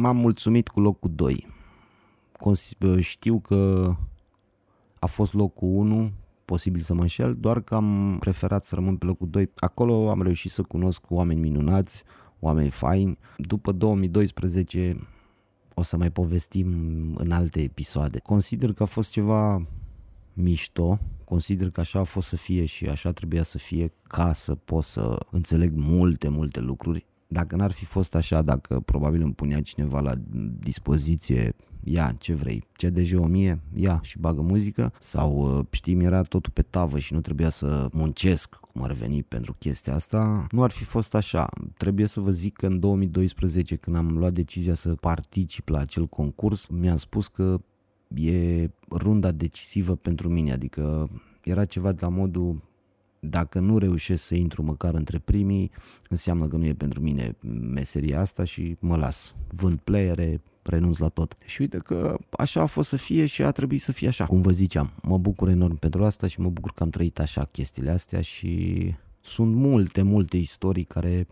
m-am 0.00 0.16
mulțumit 0.16 0.68
cu 0.68 0.80
locul 0.80 1.10
2. 1.14 1.46
Știu 3.00 3.40
că 3.40 3.92
a 4.98 5.06
fost 5.06 5.32
locul 5.32 5.68
1 5.68 6.12
posibil 6.46 6.80
să 6.80 6.94
mă 6.94 7.00
înșel, 7.00 7.34
doar 7.34 7.60
că 7.60 7.74
am 7.74 8.16
preferat 8.20 8.64
să 8.64 8.74
rămân 8.74 8.96
pe 8.96 9.06
locul 9.06 9.28
2. 9.30 9.50
Acolo 9.56 10.10
am 10.10 10.22
reușit 10.22 10.50
să 10.50 10.62
cunosc 10.62 11.04
oameni 11.08 11.40
minunați, 11.40 12.04
oameni 12.40 12.70
faini. 12.70 13.18
După 13.36 13.72
2012 13.72 15.08
o 15.74 15.82
să 15.82 15.96
mai 15.96 16.10
povestim 16.10 16.68
în 17.16 17.30
alte 17.30 17.62
episoade. 17.62 18.18
Consider 18.18 18.72
că 18.72 18.82
a 18.82 18.86
fost 18.86 19.10
ceva 19.10 19.66
mișto, 20.32 20.98
consider 21.24 21.70
că 21.70 21.80
așa 21.80 21.98
a 21.98 22.04
fost 22.04 22.28
să 22.28 22.36
fie 22.36 22.64
și 22.64 22.86
așa 22.86 23.12
trebuia 23.12 23.42
să 23.42 23.58
fie 23.58 23.92
ca 24.02 24.32
să 24.32 24.54
pot 24.54 24.84
să 24.84 25.18
înțeleg 25.30 25.72
multe, 25.74 26.28
multe 26.28 26.60
lucruri. 26.60 27.06
Dacă 27.26 27.56
n-ar 27.56 27.70
fi 27.70 27.84
fost 27.84 28.14
așa, 28.14 28.42
dacă 28.42 28.80
probabil 28.80 29.22
îmi 29.22 29.34
punea 29.34 29.62
cineva 29.62 30.00
la 30.00 30.12
dispoziție 30.58 31.54
ia 31.88 32.14
ce 32.18 32.34
vrei, 32.34 32.64
CDJ 32.72 33.12
1000, 33.12 33.60
ia 33.74 34.00
și 34.02 34.18
bagă 34.18 34.40
muzică 34.40 34.92
sau 35.00 35.58
uh, 35.58 35.66
știi, 35.70 36.04
era 36.04 36.22
totul 36.22 36.52
pe 36.54 36.62
tavă 36.62 36.98
și 36.98 37.12
nu 37.12 37.20
trebuia 37.20 37.48
să 37.48 37.88
muncesc 37.92 38.54
cum 38.54 38.82
ar 38.82 38.92
veni 38.92 39.22
pentru 39.22 39.54
chestia 39.58 39.94
asta, 39.94 40.46
nu 40.50 40.62
ar 40.62 40.70
fi 40.70 40.84
fost 40.84 41.14
așa. 41.14 41.48
Trebuie 41.76 42.06
să 42.06 42.20
vă 42.20 42.30
zic 42.30 42.56
că 42.56 42.66
în 42.66 42.80
2012 42.80 43.76
când 43.76 43.96
am 43.96 44.18
luat 44.18 44.32
decizia 44.32 44.74
să 44.74 44.94
particip 44.94 45.68
la 45.68 45.78
acel 45.78 46.06
concurs, 46.06 46.66
mi-am 46.66 46.96
spus 46.96 47.28
că 47.28 47.60
e 48.14 48.70
runda 48.90 49.32
decisivă 49.32 49.94
pentru 49.94 50.28
mine, 50.28 50.52
adică 50.52 51.08
era 51.44 51.64
ceva 51.64 51.92
de 51.92 51.98
la 52.00 52.08
modul 52.08 52.62
dacă 53.20 53.58
nu 53.58 53.78
reușesc 53.78 54.22
să 54.22 54.34
intru 54.34 54.62
măcar 54.62 54.94
între 54.94 55.18
primii, 55.18 55.70
înseamnă 56.08 56.46
că 56.48 56.56
nu 56.56 56.64
e 56.64 56.74
pentru 56.74 57.00
mine 57.00 57.36
meseria 57.72 58.20
asta 58.20 58.44
și 58.44 58.76
mă 58.78 58.96
las. 58.96 59.34
Vând 59.48 59.78
playere, 59.78 60.40
renunț 60.62 60.98
la 60.98 61.08
tot. 61.08 61.34
Și 61.44 61.60
uite 61.60 61.78
că 61.78 62.18
așa 62.30 62.60
a 62.60 62.66
fost 62.66 62.88
să 62.88 62.96
fie 62.96 63.26
și 63.26 63.42
a 63.42 63.50
trebuit 63.50 63.82
să 63.82 63.92
fie 63.92 64.08
așa. 64.08 64.26
Cum 64.26 64.40
vă 64.40 64.50
ziceam, 64.50 64.92
mă 65.02 65.18
bucur 65.18 65.48
enorm 65.48 65.76
pentru 65.76 66.04
asta 66.04 66.26
și 66.26 66.40
mă 66.40 66.48
bucur 66.48 66.72
că 66.72 66.82
am 66.82 66.90
trăit 66.90 67.18
așa 67.18 67.44
chestiile 67.44 67.90
astea 67.90 68.20
și 68.20 68.94
sunt 69.20 69.54
multe, 69.54 70.02
multe 70.02 70.36
istorii 70.36 70.84
care, 70.84 71.26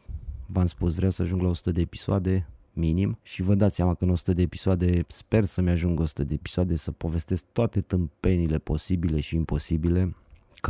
v-am 0.46 0.66
spus, 0.66 0.94
vreau 0.94 1.10
să 1.10 1.22
ajung 1.22 1.42
la 1.42 1.48
100 1.48 1.70
de 1.70 1.80
episoade, 1.80 2.48
minim 2.72 3.18
și 3.22 3.42
vă 3.42 3.54
dați 3.54 3.74
seama 3.74 3.94
că 3.94 4.04
în 4.04 4.10
100 4.10 4.32
de 4.32 4.42
episoade 4.42 5.04
sper 5.08 5.44
să-mi 5.44 5.70
ajung 5.70 6.00
100 6.00 6.24
de 6.24 6.34
episoade 6.34 6.76
să 6.76 6.90
povestesc 6.90 7.44
toate 7.52 7.80
tâmpenile 7.80 8.58
posibile 8.58 9.20
și 9.20 9.34
imposibile 9.34 10.14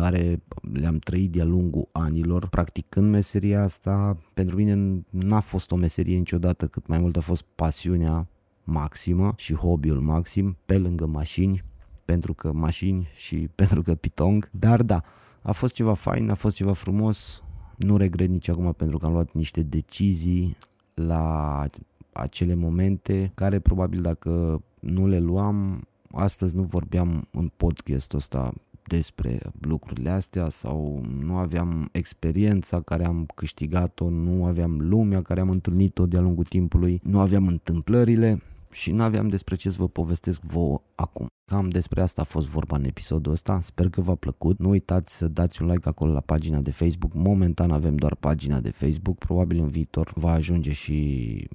care 0.00 0.42
le-am 0.72 0.98
trăit 0.98 1.30
de-a 1.30 1.44
lungul 1.44 1.88
anilor 1.92 2.48
practicând 2.48 3.10
meseria 3.10 3.62
asta. 3.62 4.16
Pentru 4.34 4.56
mine 4.56 5.04
n-a 5.10 5.40
fost 5.40 5.70
o 5.70 5.76
meserie 5.76 6.16
niciodată, 6.16 6.66
cât 6.66 6.86
mai 6.86 6.98
mult 6.98 7.16
a 7.16 7.20
fost 7.20 7.44
pasiunea 7.54 8.28
maximă 8.64 9.32
și 9.36 9.54
hobby-ul 9.54 10.00
maxim 10.00 10.56
pe 10.66 10.78
lângă 10.78 11.06
mașini, 11.06 11.64
pentru 12.04 12.34
că 12.34 12.52
mașini 12.52 13.08
și 13.14 13.36
pentru 13.60 13.82
că 13.82 13.94
pitong. 13.94 14.50
Dar 14.52 14.82
da, 14.82 15.02
a 15.42 15.52
fost 15.52 15.74
ceva 15.74 15.94
fain, 15.94 16.30
a 16.30 16.34
fost 16.34 16.56
ceva 16.56 16.72
frumos, 16.72 17.42
nu 17.76 17.96
regret 17.96 18.28
nici 18.28 18.48
acum 18.48 18.72
pentru 18.72 18.98
că 18.98 19.06
am 19.06 19.12
luat 19.12 19.32
niște 19.32 19.62
decizii 19.62 20.56
la 20.94 21.66
acele 22.12 22.54
momente 22.54 23.30
care 23.34 23.58
probabil 23.58 24.02
dacă 24.02 24.62
nu 24.80 25.06
le 25.06 25.18
luam, 25.18 25.86
astăzi 26.10 26.56
nu 26.56 26.62
vorbeam 26.62 27.28
în 27.30 27.50
podcastul 27.56 28.18
ăsta 28.18 28.52
despre 28.86 29.40
lucrurile 29.60 30.10
astea 30.10 30.48
sau 30.48 31.04
nu 31.20 31.36
aveam 31.36 31.88
experiența 31.92 32.80
care 32.80 33.06
am 33.06 33.26
câștigat-o, 33.34 34.10
nu 34.10 34.44
aveam 34.44 34.80
lumea 34.80 35.22
care 35.22 35.40
am 35.40 35.50
întâlnit-o 35.50 36.06
de-a 36.06 36.20
lungul 36.20 36.44
timpului, 36.44 37.00
nu 37.02 37.20
aveam 37.20 37.46
întâmplările 37.46 38.42
și 38.70 38.92
nu 38.92 39.02
aveam 39.02 39.28
despre 39.28 39.54
ce 39.54 39.70
să 39.70 39.76
vă 39.78 39.88
povestesc 39.88 40.40
vouă 40.40 40.82
acum. 40.94 41.26
Cam 41.44 41.68
despre 41.68 42.02
asta 42.02 42.20
a 42.20 42.24
fost 42.24 42.48
vorba 42.48 42.76
în 42.76 42.84
episodul 42.84 43.32
ăsta, 43.32 43.60
sper 43.60 43.88
că 43.88 44.00
v-a 44.00 44.14
plăcut. 44.14 44.58
Nu 44.58 44.68
uitați 44.68 45.16
să 45.16 45.28
dați 45.28 45.62
un 45.62 45.68
like 45.68 45.88
acolo 45.88 46.12
la 46.12 46.20
pagina 46.20 46.60
de 46.60 46.70
Facebook. 46.70 47.14
Momentan 47.14 47.70
avem 47.70 47.96
doar 47.96 48.14
pagina 48.14 48.60
de 48.60 48.70
Facebook, 48.70 49.18
probabil 49.18 49.58
în 49.58 49.68
viitor 49.68 50.12
va 50.14 50.30
ajunge 50.30 50.72
și 50.72 51.48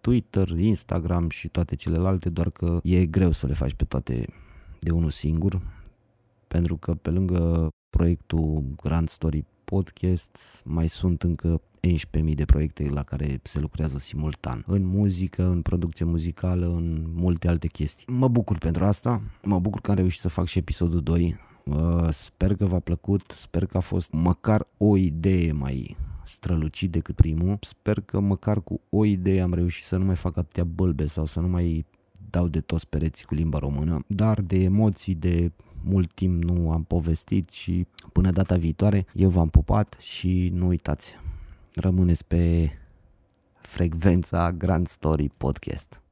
Twitter, 0.00 0.48
Instagram 0.48 1.28
și 1.28 1.48
toate 1.48 1.74
celelalte, 1.74 2.28
doar 2.30 2.50
că 2.50 2.80
e 2.82 3.06
greu 3.06 3.30
să 3.30 3.46
le 3.46 3.52
faci 3.52 3.74
pe 3.74 3.84
toate 3.84 4.26
de 4.78 4.90
unul 4.90 5.10
singur, 5.10 5.60
pentru 6.52 6.76
că 6.76 6.94
pe 6.94 7.10
lângă 7.10 7.68
proiectul 7.90 8.64
Grand 8.82 9.08
Story 9.08 9.44
Podcast 9.64 10.62
mai 10.64 10.88
sunt 10.88 11.22
încă 11.22 11.60
11.000 12.28 12.34
de 12.34 12.44
proiecte 12.44 12.88
la 12.88 13.02
care 13.02 13.40
se 13.42 13.60
lucrează 13.60 13.98
simultan. 13.98 14.64
În 14.66 14.86
muzică, 14.86 15.46
în 15.46 15.62
producție 15.62 16.04
muzicală, 16.04 16.66
în 16.66 17.04
multe 17.14 17.48
alte 17.48 17.66
chestii. 17.66 18.06
Mă 18.10 18.28
bucur 18.28 18.58
pentru 18.58 18.84
asta, 18.84 19.22
mă 19.42 19.58
bucur 19.58 19.80
că 19.80 19.90
am 19.90 19.96
reușit 19.96 20.20
să 20.20 20.28
fac 20.28 20.46
și 20.46 20.58
episodul 20.58 21.00
2. 21.00 21.36
Uh, 21.64 22.08
sper 22.10 22.54
că 22.54 22.64
v-a 22.64 22.80
plăcut, 22.80 23.30
sper 23.30 23.66
că 23.66 23.76
a 23.76 23.80
fost 23.80 24.12
măcar 24.12 24.66
o 24.76 24.96
idee 24.96 25.52
mai 25.52 25.96
strălucit 26.24 26.90
decât 26.90 27.14
primul. 27.14 27.58
Sper 27.60 28.00
că 28.00 28.20
măcar 28.20 28.62
cu 28.62 28.80
o 28.90 29.04
idee 29.04 29.40
am 29.40 29.54
reușit 29.54 29.84
să 29.84 29.96
nu 29.96 30.04
mai 30.04 30.16
fac 30.16 30.36
atâtea 30.36 30.64
bălbe 30.64 31.06
sau 31.06 31.24
să 31.24 31.40
nu 31.40 31.48
mai 31.48 31.86
dau 32.30 32.48
de 32.48 32.60
toți 32.60 32.88
pereții 32.88 33.24
cu 33.24 33.34
limba 33.34 33.58
română, 33.58 34.04
dar 34.06 34.40
de 34.40 34.62
emoții, 34.62 35.14
de 35.14 35.52
mult 35.84 36.12
timp 36.12 36.42
nu 36.42 36.70
am 36.70 36.84
povestit 36.84 37.50
și 37.50 37.86
până 38.12 38.30
data 38.30 38.56
viitoare 38.56 39.06
eu 39.14 39.28
v-am 39.28 39.48
pupat 39.48 39.96
și 40.00 40.50
nu 40.54 40.66
uitați, 40.66 41.14
rămâneți 41.74 42.24
pe 42.24 42.70
frecvența 43.60 44.52
Grand 44.52 44.86
Story 44.86 45.30
Podcast. 45.36 46.02